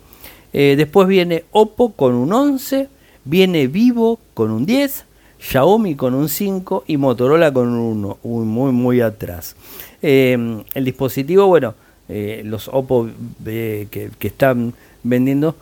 Eh, 0.53 0.75
después 0.77 1.09
viene 1.09 1.45
Oppo 1.53 1.93
con 1.93 2.15
un 2.15 2.31
11%. 2.31 2.89
Viene 3.25 3.67
Vivo 3.67 4.21
con 4.35 4.51
un 4.51 4.67
10%. 4.67 5.08
Xiaomi 5.41 5.95
con 5.95 6.15
un 6.15 6.29
5 6.29 6.85
y 6.87 6.97
Motorola 6.97 7.53
con 7.53 7.69
un 7.69 8.05
1, 8.05 8.45
muy 8.45 8.73
muy 8.73 9.01
atrás. 9.01 9.57
Em, 10.03 10.63
el 10.75 10.85
dispositivo, 10.85 11.47
bueno, 11.47 11.75
eh, 12.09 12.43
los 12.45 12.69
Oppo 12.69 13.09
que, 13.45 14.11
están 14.21 14.75
vendiendo 15.03 15.57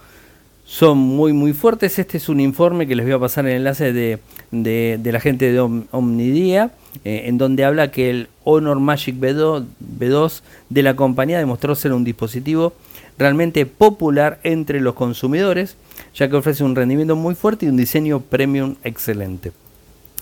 son 0.64 0.98
muy 0.98 1.32
muy 1.32 1.52
fuertes. 1.52 1.98
Este 1.98 2.16
es 2.16 2.28
un 2.28 2.40
informe 2.40 2.86
que 2.86 2.96
les 2.96 3.04
voy 3.06 3.14
a 3.14 3.18
pasar 3.18 3.46
el 3.46 3.56
enlace 3.56 3.92
de, 3.92 4.18
de, 4.50 5.12
la 5.12 5.20
gente 5.20 5.52
de 5.52 5.60
Omnidia, 5.60 6.70
eh, 7.04 7.22
en 7.26 7.38
donde 7.38 7.64
habla 7.64 7.90
que 7.90 8.10
el 8.10 8.28
Honor 8.44 8.80
Magic 8.80 9.16
B2, 9.16 9.64
B2 9.98 10.42
de 10.70 10.82
la 10.82 10.96
compañía 10.96 11.38
demostró 11.38 11.74
ser 11.74 11.92
un 11.92 12.04
dispositivo 12.04 12.72
realmente 13.18 13.66
popular 13.66 14.40
entre 14.42 14.80
los 14.80 14.94
consumidores, 14.94 15.76
ya 16.14 16.28
que 16.28 16.36
ofrece 16.36 16.64
un 16.64 16.76
rendimiento 16.76 17.16
muy 17.16 17.34
fuerte 17.34 17.66
y 17.66 17.68
un 17.68 17.76
diseño 17.76 18.20
premium 18.20 18.76
excelente. 18.84 19.52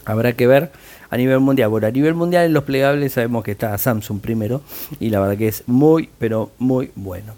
Habrá 0.04 0.32
que 0.34 0.46
ver 0.46 0.70
a 1.10 1.16
nivel 1.16 1.40
mundial. 1.40 1.68
Bueno, 1.68 1.86
a 1.86 1.90
nivel 1.90 2.14
mundial 2.14 2.46
en 2.46 2.52
los 2.52 2.64
plegables 2.64 3.12
sabemos 3.12 3.44
que 3.44 3.52
está 3.52 3.76
Samsung 3.78 4.20
primero 4.20 4.62
y 5.00 5.10
la 5.10 5.20
verdad 5.20 5.36
que 5.36 5.48
es 5.48 5.64
muy, 5.66 6.08
pero 6.18 6.50
muy 6.58 6.90
bueno. 6.94 7.34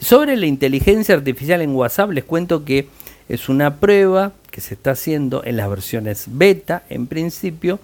Sobre 0.00 0.36
la 0.36 0.46
inteligencia 0.46 1.14
artificial 1.14 1.60
en 1.60 1.74
WhatsApp 1.74 2.10
les 2.12 2.24
cuento 2.24 2.64
que 2.64 2.88
es 3.28 3.48
una 3.48 3.76
prueba 3.76 4.32
que 4.50 4.60
se 4.60 4.74
está 4.74 4.92
haciendo 4.92 5.44
en 5.44 5.56
las 5.56 5.68
versiones 5.68 6.26
beta 6.28 6.82
en 6.88 7.06
principio, 7.06 7.78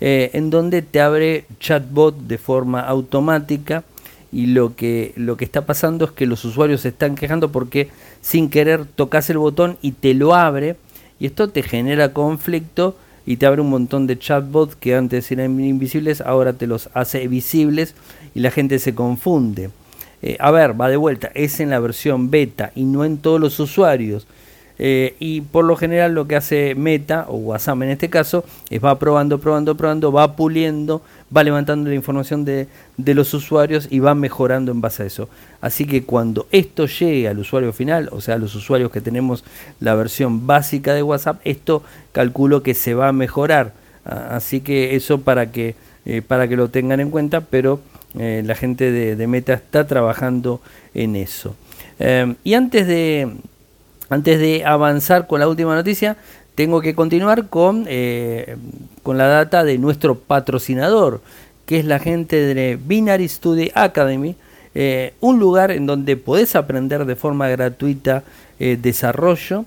eh, 0.00 0.30
en 0.34 0.50
donde 0.50 0.82
te 0.82 1.00
abre 1.00 1.46
chatbot 1.58 2.16
de 2.16 2.38
forma 2.38 2.80
automática 2.80 3.84
y 4.30 4.46
lo 4.46 4.76
que, 4.76 5.12
lo 5.16 5.36
que 5.36 5.44
está 5.44 5.66
pasando 5.66 6.04
es 6.04 6.10
que 6.12 6.26
los 6.26 6.44
usuarios 6.44 6.82
se 6.82 6.88
están 6.88 7.14
quejando 7.14 7.50
porque 7.50 7.88
sin 8.20 8.48
querer 8.48 8.84
tocas 8.84 9.28
el 9.30 9.38
botón 9.38 9.78
y 9.82 9.92
te 9.92 10.14
lo 10.14 10.34
abre 10.34 10.76
y 11.18 11.26
esto 11.26 11.50
te 11.50 11.62
genera 11.62 12.12
conflicto 12.12 12.96
y 13.26 13.36
te 13.36 13.46
abre 13.46 13.60
un 13.60 13.70
montón 13.70 14.06
de 14.06 14.18
chatbots 14.18 14.76
que 14.76 14.94
antes 14.94 15.30
eran 15.30 15.58
invisibles, 15.60 16.20
ahora 16.20 16.52
te 16.52 16.66
los 16.66 16.90
hace 16.94 17.28
visibles 17.28 17.94
y 18.34 18.40
la 18.40 18.50
gente 18.50 18.78
se 18.78 18.94
confunde. 18.94 19.70
Eh, 20.22 20.36
a 20.38 20.50
ver, 20.50 20.80
va 20.80 20.88
de 20.88 20.96
vuelta, 20.96 21.30
es 21.34 21.60
en 21.60 21.70
la 21.70 21.80
versión 21.80 22.30
beta 22.30 22.72
y 22.74 22.84
no 22.84 23.04
en 23.04 23.18
todos 23.18 23.40
los 23.40 23.58
usuarios. 23.58 24.26
Eh, 24.78 25.14
y 25.18 25.42
por 25.42 25.64
lo 25.64 25.76
general 25.76 26.14
lo 26.14 26.26
que 26.26 26.34
hace 26.34 26.74
Meta 26.74 27.26
o 27.28 27.36
WhatsApp 27.36 27.82
en 27.82 27.90
este 27.90 28.08
caso 28.08 28.44
es 28.70 28.82
va 28.82 28.98
probando, 28.98 29.38
probando, 29.38 29.76
probando, 29.76 30.10
va 30.10 30.34
puliendo, 30.34 31.02
va 31.34 31.44
levantando 31.44 31.88
la 31.88 31.94
información 31.94 32.44
de, 32.44 32.68
de, 32.96 33.14
los 33.14 33.32
usuarios 33.34 33.88
y 33.90 34.00
va 34.00 34.14
mejorando 34.14 34.72
en 34.72 34.80
base 34.80 35.02
a 35.02 35.06
eso. 35.06 35.28
Así 35.60 35.86
que 35.86 36.04
cuando 36.04 36.46
esto 36.50 36.86
llegue 36.86 37.28
al 37.28 37.38
usuario 37.38 37.72
final, 37.72 38.08
o 38.12 38.20
sea, 38.20 38.38
los 38.38 38.54
usuarios 38.54 38.90
que 38.90 39.00
tenemos 39.00 39.44
la 39.80 39.94
versión 39.94 40.46
básica 40.46 40.94
de 40.94 41.02
WhatsApp, 41.02 41.40
esto 41.44 41.82
calculo 42.12 42.62
que 42.62 42.74
se 42.74 42.94
va 42.94 43.08
a 43.08 43.12
mejorar. 43.12 43.72
Así 44.04 44.60
que 44.60 44.96
eso 44.96 45.20
para 45.20 45.52
que, 45.52 45.74
eh, 46.04 46.22
para 46.22 46.48
que 46.48 46.56
lo 46.56 46.68
tengan 46.68 47.00
en 47.00 47.10
cuenta, 47.10 47.40
pero 47.42 47.80
eh, 48.18 48.42
la 48.44 48.54
gente 48.54 48.90
de, 48.90 49.16
de, 49.16 49.26
Meta 49.26 49.54
está 49.54 49.86
trabajando 49.86 50.60
en 50.92 51.16
eso. 51.16 51.54
y 52.42 52.54
antes 52.54 52.86
de, 52.88 53.28
Antes 54.12 54.38
de 54.40 54.62
avanzar 54.66 55.26
con 55.26 55.40
la 55.40 55.48
última 55.48 55.74
noticia, 55.74 56.18
tengo 56.54 56.82
que 56.82 56.94
continuar 56.94 57.48
con, 57.48 57.86
eh, 57.88 58.58
con 59.02 59.16
la 59.16 59.26
data 59.26 59.64
de 59.64 59.78
nuestro 59.78 60.18
patrocinador, 60.18 61.22
que 61.64 61.78
es 61.78 61.86
la 61.86 61.98
gente 61.98 62.36
de 62.36 62.76
Binary 62.76 63.26
Study 63.26 63.70
Academy, 63.74 64.36
eh, 64.74 65.14
un 65.20 65.38
lugar 65.38 65.70
en 65.70 65.86
donde 65.86 66.18
podés 66.18 66.56
aprender 66.56 67.06
de 67.06 67.16
forma 67.16 67.48
gratuita 67.48 68.22
eh, 68.60 68.76
desarrollo. 68.78 69.64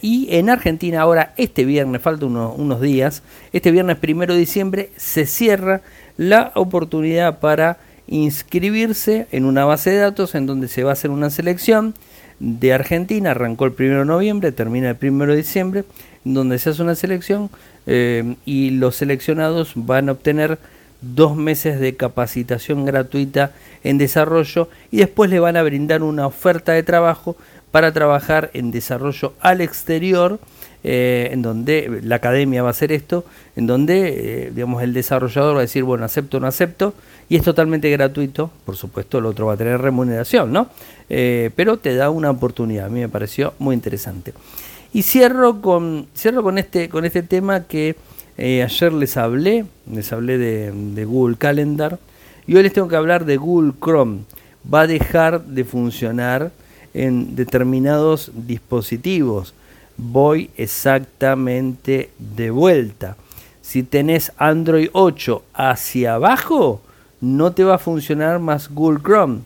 y 0.00 0.28
en 0.30 0.48
Argentina 0.48 1.00
ahora, 1.00 1.34
este 1.36 1.64
viernes, 1.64 2.00
falta 2.00 2.24
unos 2.24 2.80
días, 2.80 3.24
este 3.52 3.72
viernes 3.72 3.96
primero 3.96 4.34
de 4.34 4.38
diciembre 4.38 4.90
se 4.96 5.26
cierra 5.26 5.80
la 6.16 6.52
oportunidad 6.54 7.40
para 7.40 7.78
inscribirse 8.06 9.26
en 9.32 9.44
una 9.44 9.64
base 9.64 9.90
de 9.90 9.96
datos 9.96 10.36
en 10.36 10.46
donde 10.46 10.68
se 10.68 10.84
va 10.84 10.90
a 10.90 10.92
hacer 10.92 11.10
una 11.10 11.30
selección 11.30 11.94
de 12.38 12.72
Argentina, 12.72 13.30
arrancó 13.30 13.64
el 13.64 13.74
1 13.78 14.00
de 14.00 14.04
noviembre, 14.04 14.52
termina 14.52 14.90
el 14.90 14.98
1 15.00 15.26
de 15.26 15.36
diciembre, 15.36 15.84
donde 16.24 16.58
se 16.58 16.70
hace 16.70 16.82
una 16.82 16.94
selección 16.94 17.50
eh, 17.86 18.34
y 18.44 18.70
los 18.70 18.96
seleccionados 18.96 19.72
van 19.74 20.08
a 20.08 20.12
obtener 20.12 20.58
dos 21.00 21.36
meses 21.36 21.78
de 21.78 21.94
capacitación 21.96 22.84
gratuita 22.84 23.52
en 23.84 23.98
desarrollo 23.98 24.68
y 24.90 24.98
después 24.98 25.30
le 25.30 25.40
van 25.40 25.56
a 25.56 25.62
brindar 25.62 26.02
una 26.02 26.26
oferta 26.26 26.72
de 26.72 26.82
trabajo 26.82 27.36
para 27.70 27.92
trabajar 27.92 28.50
en 28.54 28.70
desarrollo 28.70 29.34
al 29.40 29.60
exterior, 29.60 30.40
eh, 30.88 31.30
en 31.32 31.42
donde 31.42 32.00
la 32.04 32.14
academia 32.14 32.62
va 32.62 32.68
a 32.68 32.70
hacer 32.70 32.92
esto, 32.92 33.24
en 33.56 33.66
donde 33.66 34.44
eh, 34.44 34.52
digamos 34.54 34.84
el 34.84 34.94
desarrollador 34.94 35.56
va 35.56 35.58
a 35.58 35.62
decir, 35.62 35.82
bueno, 35.82 36.04
acepto 36.04 36.36
o 36.36 36.40
no 36.40 36.46
acepto, 36.46 36.94
y 37.28 37.34
es 37.34 37.42
totalmente 37.42 37.90
gratuito, 37.90 38.52
por 38.64 38.76
supuesto 38.76 39.18
el 39.18 39.26
otro 39.26 39.46
va 39.46 39.54
a 39.54 39.56
tener 39.56 39.80
remuneración, 39.80 40.52
¿no? 40.52 40.68
Eh, 41.10 41.50
pero 41.56 41.78
te 41.78 41.96
da 41.96 42.10
una 42.10 42.30
oportunidad, 42.30 42.86
a 42.86 42.88
mí 42.88 43.00
me 43.00 43.08
pareció 43.08 43.54
muy 43.58 43.74
interesante. 43.74 44.32
Y 44.92 45.02
cierro 45.02 45.60
con, 45.60 46.06
cierro 46.14 46.44
con, 46.44 46.56
este, 46.56 46.88
con 46.88 47.04
este 47.04 47.24
tema 47.24 47.64
que 47.64 47.96
ayer 48.38 48.92
les 48.92 49.16
hablé, 49.16 49.64
les 49.92 50.12
hablé 50.12 50.38
de, 50.38 50.70
de 50.70 51.04
Google 51.04 51.34
Calendar, 51.36 51.98
y 52.46 52.54
hoy 52.54 52.62
les 52.62 52.72
tengo 52.72 52.86
que 52.86 52.94
hablar 52.94 53.24
de 53.24 53.38
Google 53.38 53.72
Chrome. 53.82 54.20
Va 54.72 54.82
a 54.82 54.86
dejar 54.86 55.46
de 55.46 55.64
funcionar 55.64 56.52
en 56.94 57.34
determinados 57.34 58.30
dispositivos. 58.46 59.52
Voy 59.96 60.50
exactamente 60.56 62.10
de 62.18 62.50
vuelta. 62.50 63.16
Si 63.62 63.82
tenés 63.82 64.32
Android 64.36 64.88
8 64.92 65.42
hacia 65.54 66.14
abajo, 66.14 66.82
no 67.20 67.52
te 67.52 67.64
va 67.64 67.76
a 67.76 67.78
funcionar 67.78 68.38
más 68.38 68.68
Google 68.68 69.00
Chrome. 69.02 69.40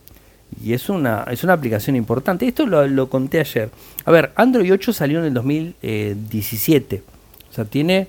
Y 0.62 0.72
es 0.72 0.88
una, 0.88 1.24
es 1.30 1.44
una 1.44 1.52
aplicación 1.52 1.96
importante. 1.96 2.46
Esto 2.46 2.66
lo, 2.66 3.08
conté 3.08 3.40
ayer. 3.40 3.70
A 4.04 4.10
ver, 4.10 4.32
Android 4.34 4.72
8 4.72 4.92
salió 4.92 5.20
en 5.20 5.26
el 5.26 5.34
2017. 5.34 7.02
O 7.50 7.52
sea, 7.52 7.64
tiene 7.64 8.08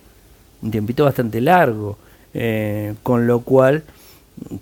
un 0.61 0.71
tiempito 0.71 1.05
bastante 1.05 1.39
largo. 1.39 1.97
Eh, 2.33 2.95
con 3.03 3.27
lo 3.27 3.41
cual 3.41 3.83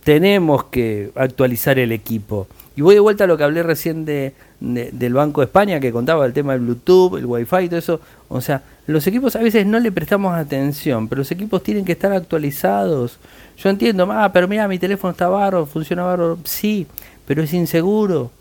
tenemos 0.03 0.65
que 0.65 1.11
actualizar 1.15 1.79
el 1.79 1.91
equipo. 1.91 2.47
Y 2.75 2.81
voy 2.81 2.95
de 2.95 3.01
vuelta 3.01 3.25
a 3.25 3.27
lo 3.27 3.37
que 3.37 3.43
hablé 3.43 3.63
recién 3.63 4.05
de, 4.05 4.33
del 4.59 5.13
Banco 5.13 5.41
de 5.41 5.45
España, 5.45 5.79
que 5.79 5.91
contaba 5.91 6.25
el 6.25 6.33
tema 6.33 6.53
del 6.53 6.61
Bluetooth, 6.61 7.17
el 7.17 7.25
Wi-Fi 7.25 7.63
y 7.63 7.67
todo 7.69 7.79
eso. 7.79 8.01
O 8.27 8.41
sea, 8.41 8.61
los 8.87 9.05
equipos 9.07 9.35
a 9.35 9.39
veces 9.39 9.65
no 9.65 9.79
le 9.79 9.91
prestamos 9.91 10.33
atención, 10.35 11.07
pero 11.07 11.19
los 11.19 11.31
equipos 11.31 11.63
tienen 11.63 11.85
que 11.85 11.93
estar 11.93 12.11
actualizados. 12.11 13.17
Yo 13.57 13.69
entiendo, 13.69 14.07
ah, 14.11 14.31
pero 14.33 14.47
mira, 14.47 14.67
mi 14.67 14.79
teléfono 14.79 15.11
está 15.11 15.27
barro, 15.29 15.65
funciona 15.65 16.03
barro. 16.03 16.37
Sí, 16.43 16.87
pero 17.25 17.43
es 17.43 17.53
inseguro. 17.53 18.31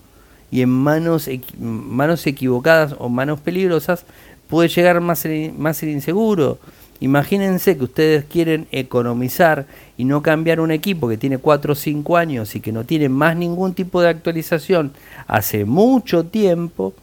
Y 0.50 0.62
en 0.62 0.70
manos, 0.70 1.28
manos 1.58 2.26
equivocadas 2.26 2.94
o 2.98 3.08
manos 3.08 3.40
peligrosas 3.40 4.04
puede 4.48 4.68
llegar 4.68 5.00
más, 5.00 5.26
más 5.56 5.76
ser 5.76 5.90
inseguro. 5.90 6.58
Imagínense 7.00 7.76
que 7.76 7.84
ustedes 7.84 8.24
quieren 8.24 8.66
economizar 8.72 9.66
y 9.96 10.04
no 10.04 10.22
cambiar 10.22 10.60
un 10.60 10.72
equipo 10.72 11.08
que 11.08 11.16
tiene 11.16 11.38
4 11.38 11.72
o 11.72 11.76
5 11.76 12.16
años 12.16 12.56
y 12.56 12.60
que 12.60 12.72
no 12.72 12.84
tiene 12.84 13.08
más 13.08 13.36
ningún 13.36 13.74
tipo 13.74 14.00
de 14.00 14.08
actualización 14.08 14.92
hace 15.28 15.64
mucho 15.64 16.24
tiempo 16.24 16.94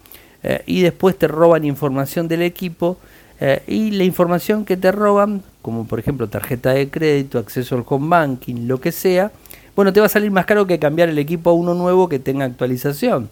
eh, 0.43 0.63
y 0.65 0.81
después 0.81 1.17
te 1.17 1.27
roban 1.27 1.63
información 1.63 2.27
del 2.27 2.41
equipo 2.41 2.97
eh, 3.39 3.63
y 3.67 3.91
la 3.91 4.03
información 4.03 4.65
que 4.65 4.75
te 4.75 4.91
roban, 4.91 5.43
como 5.62 5.88
por 5.88 5.99
ejemplo 5.99 6.27
tarjeta 6.27 6.71
de 6.71 6.89
crédito, 6.89 7.39
acceso 7.39 7.75
al 7.75 7.86
home 7.88 8.10
banking, 8.10 8.67
lo 8.67 8.81
que 8.81 8.91
sea, 8.91 9.31
bueno, 9.75 9.91
te 9.91 9.99
va 9.99 10.05
a 10.05 10.10
salir 10.10 10.31
más 10.31 10.45
caro 10.45 10.67
que 10.67 10.79
cambiar 10.79 11.10
el 11.10 11.19
equipo 11.19 11.49
a 11.49 11.53
uno 11.53 11.73
nuevo 11.73 12.08
que 12.08 12.19
tenga 12.19 12.45
actualización. 12.45 13.29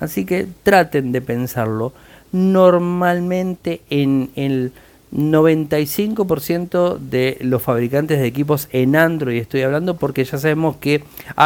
Así 0.00 0.24
que 0.24 0.46
traten 0.62 1.12
de 1.12 1.20
pensarlo. 1.20 1.92
Normalmente 2.32 3.82
en 3.88 4.30
el 4.34 4.72
95% 5.12 6.98
de 6.98 7.38
los 7.40 7.62
fabricantes 7.62 8.18
de 8.18 8.26
equipos 8.26 8.68
en 8.72 8.96
Android 8.96 9.38
estoy 9.38 9.62
hablando 9.62 9.96
porque 9.96 10.24
ya 10.24 10.38
sabemos 10.38 10.76
que 10.76 11.04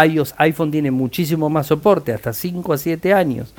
iOS, 0.09 0.35
iPhone 0.39 0.71
tiene 0.71 0.91
muchísimo 0.91 1.51
más 1.51 1.67
soporte, 1.67 2.13
hasta 2.13 2.33
5 2.33 2.73
a 2.73 2.79
7 2.79 3.15
años. 3.15 3.53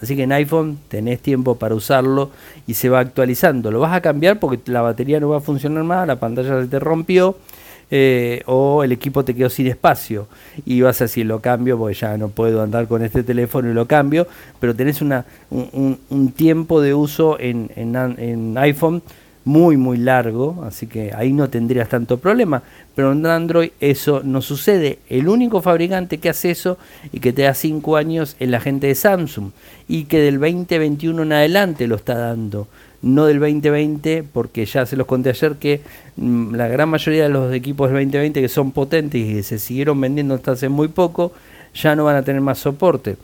Así 0.00 0.14
que 0.14 0.22
en 0.22 0.32
iPhone 0.32 0.78
tenés 0.88 1.20
tiempo 1.20 1.56
para 1.56 1.74
usarlo 1.74 2.30
y 2.68 2.74
se 2.74 2.88
va 2.88 3.00
actualizando. 3.00 3.72
Lo 3.72 3.80
vas 3.80 3.94
a 3.94 4.00
cambiar 4.00 4.38
porque 4.38 4.70
la 4.70 4.80
batería 4.80 5.18
no 5.18 5.28
va 5.28 5.38
a 5.38 5.40
funcionar 5.40 5.82
más, 5.82 6.06
la 6.06 6.20
pantalla 6.20 6.60
se 6.62 6.68
te 6.68 6.78
rompió 6.78 7.36
eh, 7.90 8.42
o 8.46 8.84
el 8.84 8.92
equipo 8.92 9.24
te 9.24 9.34
quedó 9.34 9.50
sin 9.50 9.66
espacio 9.66 10.28
y 10.66 10.82
vas 10.82 11.00
a 11.00 11.04
decir 11.04 11.26
lo 11.26 11.40
cambio 11.40 11.78
porque 11.78 11.94
ya 11.94 12.16
no 12.16 12.28
puedo 12.28 12.62
andar 12.62 12.86
con 12.86 13.02
este 13.02 13.24
teléfono 13.24 13.70
y 13.70 13.74
lo 13.74 13.86
cambio, 13.86 14.28
pero 14.60 14.76
tenés 14.76 15.02
un, 15.02 16.32
tiempo 16.36 16.80
de 16.80 16.94
uso 16.94 17.40
en, 17.40 17.70
en 17.74 18.56
iPhone 18.58 19.02
muy 19.48 19.78
muy 19.78 19.96
largo, 19.96 20.62
así 20.66 20.86
que 20.86 21.10
ahí 21.14 21.32
no 21.32 21.48
tendrías 21.48 21.88
tanto 21.88 22.18
problema, 22.18 22.62
pero 22.94 23.12
en 23.12 23.24
Android 23.24 23.70
eso 23.80 24.20
no 24.22 24.42
sucede. 24.42 24.98
El 25.08 25.26
único 25.26 25.62
fabricante 25.62 26.18
que 26.18 26.28
hace 26.28 26.50
eso 26.50 26.76
y 27.14 27.20
que 27.20 27.32
te 27.32 27.42
da 27.42 27.54
5 27.54 27.96
años 27.96 28.36
es 28.40 28.50
la 28.50 28.60
gente 28.60 28.88
de 28.88 28.94
Samsung 28.94 29.52
y 29.88 30.04
que 30.04 30.20
del 30.20 30.38
2021 30.38 31.22
en 31.22 31.32
adelante 31.32 31.86
lo 31.86 31.96
está 31.96 32.18
dando, 32.18 32.68
no 33.00 33.24
del 33.24 33.40
2020 33.40 34.22
porque 34.34 34.66
ya 34.66 34.84
se 34.84 34.96
los 34.96 35.06
conté 35.06 35.30
ayer 35.30 35.54
que 35.54 35.80
mm, 36.16 36.54
la 36.54 36.68
gran 36.68 36.90
mayoría 36.90 37.22
de 37.22 37.30
los 37.30 37.50
equipos 37.54 37.88
del 37.90 38.04
2020 38.04 38.42
que 38.42 38.48
son 38.50 38.72
potentes 38.72 39.18
y 39.18 39.32
que 39.32 39.42
se 39.42 39.58
siguieron 39.58 39.98
vendiendo 39.98 40.34
hasta 40.34 40.52
hace 40.52 40.68
muy 40.68 40.88
poco 40.88 41.32
ya 41.72 41.96
no 41.96 42.04
van 42.04 42.16
a 42.16 42.22
tener 42.22 42.42
más 42.42 42.58
soporte. 42.58 43.16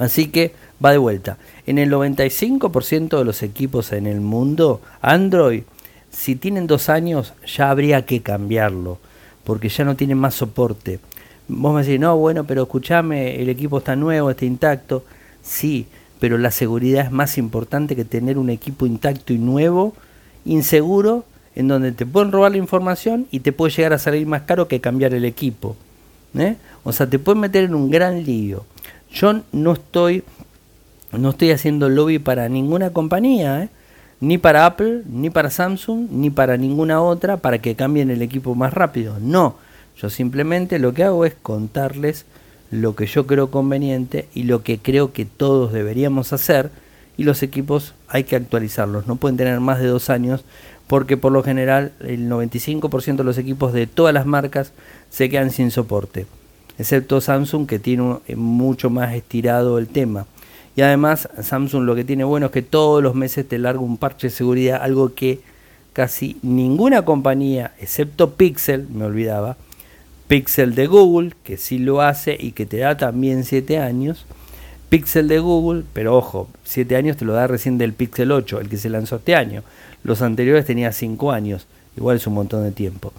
Así 0.00 0.30
que 0.30 0.52
va 0.84 0.92
de 0.92 0.98
vuelta. 0.98 1.38
En 1.66 1.78
el 1.78 1.90
95% 1.90 3.18
de 3.18 3.24
los 3.24 3.42
equipos 3.42 3.92
en 3.92 4.06
el 4.06 4.20
mundo, 4.20 4.80
Android, 5.00 5.62
si 6.10 6.36
tienen 6.36 6.66
dos 6.66 6.88
años, 6.88 7.34
ya 7.46 7.70
habría 7.70 8.06
que 8.06 8.22
cambiarlo, 8.22 8.98
porque 9.44 9.68
ya 9.68 9.84
no 9.84 9.96
tienen 9.96 10.18
más 10.18 10.34
soporte. 10.34 11.00
Vos 11.48 11.74
me 11.74 11.82
decís, 11.82 12.00
no, 12.00 12.16
bueno, 12.16 12.44
pero 12.44 12.62
escúchame, 12.62 13.40
el 13.40 13.48
equipo 13.48 13.78
está 13.78 13.96
nuevo, 13.96 14.30
está 14.30 14.44
intacto. 14.44 15.04
Sí, 15.42 15.86
pero 16.20 16.38
la 16.38 16.50
seguridad 16.50 17.06
es 17.06 17.12
más 17.12 17.38
importante 17.38 17.96
que 17.96 18.04
tener 18.04 18.38
un 18.38 18.50
equipo 18.50 18.86
intacto 18.86 19.32
y 19.32 19.38
nuevo, 19.38 19.94
inseguro, 20.44 21.24
en 21.54 21.68
donde 21.68 21.92
te 21.92 22.06
pueden 22.06 22.32
robar 22.32 22.52
la 22.52 22.58
información 22.58 23.26
y 23.30 23.40
te 23.40 23.52
puede 23.52 23.72
llegar 23.72 23.92
a 23.92 23.98
salir 23.98 24.26
más 24.26 24.42
caro 24.42 24.68
que 24.68 24.80
cambiar 24.80 25.14
el 25.14 25.24
equipo. 25.24 25.76
¿eh? 26.36 26.56
O 26.84 26.92
sea, 26.92 27.08
te 27.08 27.18
pueden 27.18 27.40
meter 27.40 27.64
en 27.64 27.74
un 27.74 27.90
gran 27.90 28.24
lío. 28.24 28.64
Yo 29.12 29.40
no 29.52 29.72
estoy, 29.72 30.22
no 31.12 31.30
estoy 31.30 31.50
haciendo 31.52 31.88
lobby 31.88 32.18
para 32.18 32.48
ninguna 32.48 32.90
compañía, 32.90 33.64
¿eh? 33.64 33.68
ni 34.20 34.38
para 34.38 34.66
Apple, 34.66 35.02
ni 35.06 35.30
para 35.30 35.50
Samsung, 35.50 36.08
ni 36.10 36.30
para 36.30 36.56
ninguna 36.56 37.00
otra 37.00 37.36
para 37.38 37.58
que 37.58 37.74
cambien 37.74 38.10
el 38.10 38.22
equipo 38.22 38.54
más 38.54 38.74
rápido. 38.74 39.18
No, 39.20 39.56
yo 39.96 40.10
simplemente 40.10 40.78
lo 40.78 40.92
que 40.92 41.04
hago 41.04 41.24
es 41.24 41.34
contarles 41.40 42.26
lo 42.70 42.94
que 42.94 43.06
yo 43.06 43.26
creo 43.26 43.50
conveniente 43.50 44.28
y 44.34 44.42
lo 44.42 44.62
que 44.62 44.78
creo 44.78 45.12
que 45.12 45.24
todos 45.24 45.72
deberíamos 45.72 46.32
hacer 46.32 46.70
y 47.16 47.24
los 47.24 47.42
equipos 47.42 47.94
hay 48.08 48.24
que 48.24 48.36
actualizarlos, 48.36 49.06
no 49.06 49.16
pueden 49.16 49.36
tener 49.36 49.58
más 49.60 49.80
de 49.80 49.86
dos 49.86 50.10
años 50.10 50.44
porque 50.86 51.16
por 51.16 51.32
lo 51.32 51.42
general 51.42 51.92
el 52.00 52.30
95% 52.30 53.16
de 53.16 53.24
los 53.24 53.38
equipos 53.38 53.72
de 53.72 53.86
todas 53.86 54.14
las 54.14 54.26
marcas 54.26 54.72
se 55.10 55.28
quedan 55.28 55.50
sin 55.50 55.70
soporte 55.70 56.26
excepto 56.78 57.20
Samsung 57.20 57.66
que 57.66 57.78
tiene 57.78 58.18
mucho 58.36 58.88
más 58.88 59.14
estirado 59.14 59.78
el 59.78 59.88
tema. 59.88 60.26
Y 60.78 60.82
además 60.82 61.28
Samsung 61.42 61.82
lo 61.82 61.96
que 61.96 62.04
tiene 62.04 62.22
bueno 62.22 62.46
es 62.46 62.52
que 62.52 62.62
todos 62.62 63.02
los 63.02 63.16
meses 63.16 63.48
te 63.48 63.58
larga 63.58 63.80
un 63.80 63.96
parche 63.96 64.28
de 64.28 64.30
seguridad, 64.30 64.80
algo 64.80 65.12
que 65.12 65.40
casi 65.92 66.36
ninguna 66.42 67.04
compañía, 67.04 67.72
excepto 67.80 68.34
Pixel, 68.34 68.86
me 68.88 69.04
olvidaba, 69.04 69.56
Pixel 70.28 70.76
de 70.76 70.86
Google, 70.86 71.32
que 71.42 71.56
sí 71.56 71.78
lo 71.80 72.00
hace 72.00 72.36
y 72.38 72.52
que 72.52 72.64
te 72.64 72.76
da 72.76 72.96
también 72.96 73.42
7 73.42 73.80
años, 73.80 74.24
Pixel 74.88 75.26
de 75.26 75.40
Google, 75.40 75.82
pero 75.94 76.16
ojo, 76.16 76.48
7 76.62 76.94
años 76.94 77.16
te 77.16 77.24
lo 77.24 77.32
da 77.32 77.48
recién 77.48 77.76
del 77.76 77.92
Pixel 77.92 78.30
8, 78.30 78.60
el 78.60 78.68
que 78.68 78.76
se 78.76 78.88
lanzó 78.88 79.16
este 79.16 79.34
año. 79.34 79.64
Los 80.04 80.22
anteriores 80.22 80.64
tenía 80.64 80.92
5 80.92 81.32
años, 81.32 81.66
igual 81.96 82.18
es 82.18 82.26
un 82.28 82.34
montón 82.34 82.62
de 82.62 82.70
tiempo. 82.70 83.12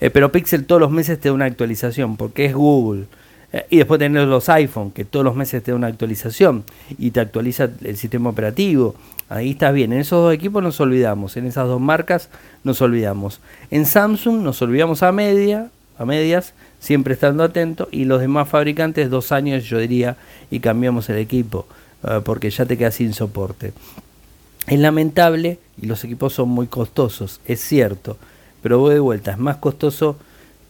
Eh, 0.00 0.10
pero 0.10 0.32
Pixel 0.32 0.66
todos 0.66 0.80
los 0.80 0.90
meses 0.90 1.20
te 1.20 1.28
da 1.28 1.32
una 1.32 1.44
actualización 1.44 2.16
porque 2.16 2.46
es 2.46 2.54
Google. 2.54 3.04
Eh, 3.54 3.66
y 3.70 3.76
después 3.76 4.00
tenés 4.00 4.26
los 4.26 4.48
iPhone, 4.48 4.90
que 4.90 5.04
todos 5.04 5.24
los 5.24 5.36
meses 5.36 5.62
te 5.62 5.70
da 5.70 5.76
una 5.76 5.86
actualización 5.86 6.64
y 6.98 7.12
te 7.12 7.20
actualiza 7.20 7.68
el 7.84 7.96
sistema 7.96 8.30
operativo. 8.30 8.96
Ahí 9.28 9.52
estás 9.52 9.72
bien. 9.72 9.92
En 9.92 10.00
esos 10.00 10.24
dos 10.24 10.34
equipos 10.34 10.60
nos 10.60 10.80
olvidamos. 10.80 11.36
En 11.36 11.46
esas 11.46 11.68
dos 11.68 11.80
marcas 11.80 12.30
nos 12.64 12.82
olvidamos. 12.82 13.40
En 13.70 13.86
Samsung 13.86 14.42
nos 14.42 14.60
olvidamos 14.60 15.04
a 15.04 15.12
media, 15.12 15.70
a 15.98 16.04
medias, 16.04 16.52
siempre 16.80 17.14
estando 17.14 17.44
atento. 17.44 17.88
Y 17.92 18.06
los 18.06 18.20
demás 18.20 18.48
fabricantes, 18.48 19.08
dos 19.08 19.30
años 19.30 19.62
yo 19.64 19.78
diría, 19.78 20.16
y 20.50 20.58
cambiamos 20.58 21.08
el 21.08 21.18
equipo. 21.18 21.66
Eh, 22.02 22.22
porque 22.24 22.50
ya 22.50 22.66
te 22.66 22.76
quedas 22.76 22.96
sin 22.96 23.14
soporte. 23.14 23.72
Es 24.66 24.80
lamentable 24.80 25.58
y 25.80 25.86
los 25.86 26.02
equipos 26.02 26.32
son 26.32 26.48
muy 26.48 26.66
costosos, 26.66 27.40
es 27.46 27.60
cierto. 27.60 28.16
Pero 28.62 28.80
voy 28.80 28.94
de 28.94 29.00
vuelta, 29.00 29.30
es 29.30 29.38
más 29.38 29.58
costoso 29.58 30.16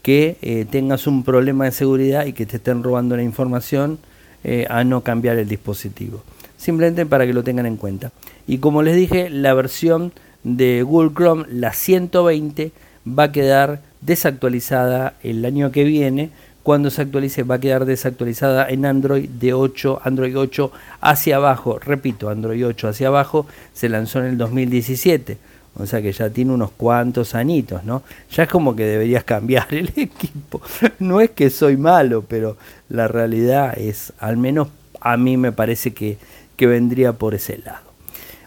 que 0.05 0.37
eh, 0.43 0.67
tengas 0.71 1.07
un 1.07 1.25
problema 1.25 1.65
de 1.65 1.73
seguridad 1.73 2.27
y 2.27 2.35
que 2.35 2.45
te 2.45 2.59
estén 2.59 2.83
robando 2.83 3.17
la 3.17 3.23
información 3.23 3.99
eh, 4.45 4.67
a 4.69 4.85
no 4.85 5.01
cambiar 5.01 5.39
el 5.39 5.49
dispositivo. 5.49 6.23
Simplemente 6.59 7.07
para 7.07 7.27
que 7.27 7.33
lo 7.33 7.43
tengan 7.43 7.65
en 7.65 7.79
cuenta. 7.79 8.13
Y 8.47 8.59
como 8.59 8.83
les 8.83 8.97
dije, 8.97 9.31
la 9.31 9.55
versión 9.55 10.13
de 10.43 10.83
Google 10.83 11.13
Chrome, 11.15 11.47
la 11.49 11.73
120, 11.73 12.73
va 13.19 13.25
a 13.25 13.33
quedar 13.33 13.81
desactualizada 14.03 15.15
el 15.23 15.43
año 15.43 15.73
que 15.73 15.85
viene. 15.85 16.29
Cuando 16.63 16.91
se 16.91 17.01
actualice 17.01 17.43
va 17.43 17.55
a 17.55 17.61
quedar 17.61 17.87
desactualizada 17.87 18.69
en 18.69 18.85
Android 18.85 19.27
de 19.27 19.55
8, 19.55 20.03
Android 20.05 20.39
8 20.39 20.71
hacia 21.01 21.37
abajo. 21.37 21.79
Repito, 21.79 22.29
Android 22.29 22.67
8 22.67 22.89
hacia 22.89 23.09
abajo 23.09 23.47
se 23.73 23.89
lanzó 23.89 24.19
en 24.19 24.27
el 24.27 24.37
2017 24.37 25.39
o 25.77 25.87
sea 25.87 26.01
que 26.01 26.13
ya 26.13 26.31
tiene 26.31 26.53
unos 26.53 26.71
cuantos 26.71 27.35
anitos, 27.35 27.85
¿no? 27.85 28.03
Ya 28.31 28.45
es 28.45 28.49
como 28.49 28.77
que 28.77 28.85
deberías 28.85 29.25
cambiar 29.25 29.67
el 29.75 29.89
equipo. 29.97 30.61
No 30.99 31.21
es 31.21 31.31
que 31.31 31.51
soy 31.51 31.77
malo, 31.77 32.25
pero 32.29 32.57
la 32.89 33.09
realidad 33.09 33.77
es, 33.77 34.13
al 34.19 34.37
menos 34.37 34.69
a 35.01 35.17
mí 35.17 35.37
me 35.37 35.53
parece 35.53 35.93
que, 35.93 36.19
vendría 36.57 37.13
por 37.13 37.35
ese 37.35 37.59
lado. 37.59 37.85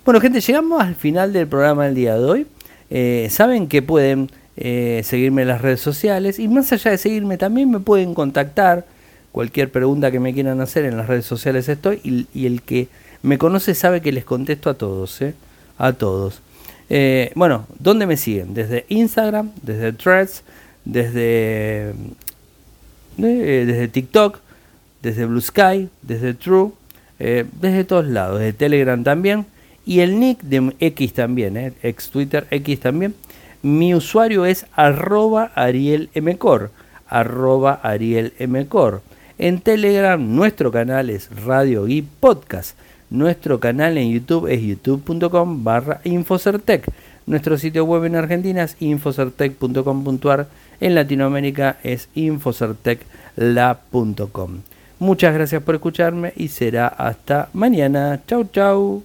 Bueno, 0.03 0.19
gente, 0.19 0.41
llegamos 0.41 0.81
al 0.81 0.95
final 0.95 1.33
del 1.33 1.45
programa 1.45 1.85
del 1.85 1.93
día 1.93 2.15
de 2.15 2.23
hoy. 2.23 2.47
Eh, 2.89 3.27
saben 3.29 3.67
que 3.67 3.83
pueden 3.83 4.31
eh, 4.55 5.01
seguirme 5.03 5.43
en 5.43 5.49
las 5.49 5.61
redes 5.61 5.81
sociales 5.81 6.39
y 6.39 6.47
más 6.47 6.71
allá 6.71 6.89
de 6.89 6.97
seguirme 6.97 7.37
también 7.37 7.69
me 7.69 7.79
pueden 7.79 8.15
contactar. 8.15 8.87
Cualquier 9.31 9.71
pregunta 9.71 10.09
que 10.09 10.19
me 10.19 10.33
quieran 10.33 10.61
hacer 10.61 10.85
en 10.85 10.97
las 10.97 11.05
redes 11.05 11.25
sociales 11.25 11.69
estoy 11.69 12.01
y, 12.03 12.25
y 12.33 12.47
el 12.47 12.63
que 12.63 12.87
me 13.21 13.37
conoce 13.37 13.75
sabe 13.75 14.01
que 14.01 14.11
les 14.11 14.25
contesto 14.25 14.71
a 14.71 14.73
todos, 14.73 15.21
¿eh? 15.21 15.35
A 15.77 15.93
todos. 15.93 16.41
Eh, 16.89 17.31
bueno, 17.35 17.67
¿dónde 17.79 18.05
me 18.05 18.17
siguen? 18.17 18.53
Desde 18.53 18.85
Instagram, 18.89 19.51
desde 19.61 19.93
Threads, 19.93 20.43
desde, 20.85 21.89
eh, 21.89 23.63
desde 23.67 23.87
TikTok, 23.87 24.39
desde 25.01 25.25
Blue 25.25 25.41
Sky, 25.41 25.89
desde 26.01 26.33
True, 26.33 26.71
eh, 27.19 27.45
desde 27.59 27.83
todos 27.83 28.05
lados, 28.05 28.39
desde 28.39 28.53
Telegram 28.53 29.03
también. 29.03 29.45
Y 29.85 30.01
el 30.01 30.19
nick 30.19 30.41
de 30.41 30.75
X 30.79 31.13
también, 31.13 31.75
ex 31.81 32.09
Twitter 32.09 32.45
X 32.51 32.79
también. 32.81 33.15
Mi 33.61 33.95
usuario 33.95 34.45
es 34.45 34.65
arroba 34.75 35.51
arielmcor, 35.55 36.71
arroba 37.07 37.79
arielmcor. 37.83 39.01
En 39.37 39.61
Telegram 39.61 40.35
nuestro 40.35 40.71
canal 40.71 41.09
es 41.09 41.29
Radio 41.45 41.87
y 41.87 42.01
Podcast. 42.01 42.77
Nuestro 43.09 43.59
canal 43.59 43.97
en 43.97 44.11
YouTube 44.11 44.51
es 44.51 44.61
youtube.com 44.61 45.63
barra 45.63 46.01
Infocertec. 46.03 46.85
Nuestro 47.25 47.57
sitio 47.57 47.85
web 47.85 48.03
en 48.05 48.15
Argentina 48.15 48.61
es 48.63 48.75
infocertec.com.ar. 48.79 50.47
En 50.79 50.95
Latinoamérica 50.95 51.77
es 51.83 52.09
infocertecla.com. 52.15 54.59
Muchas 54.99 55.33
gracias 55.33 55.63
por 55.63 55.75
escucharme 55.75 56.33
y 56.35 56.47
será 56.47 56.87
hasta 56.87 57.49
mañana. 57.53 58.21
Chau, 58.27 58.47
chau. 58.51 59.03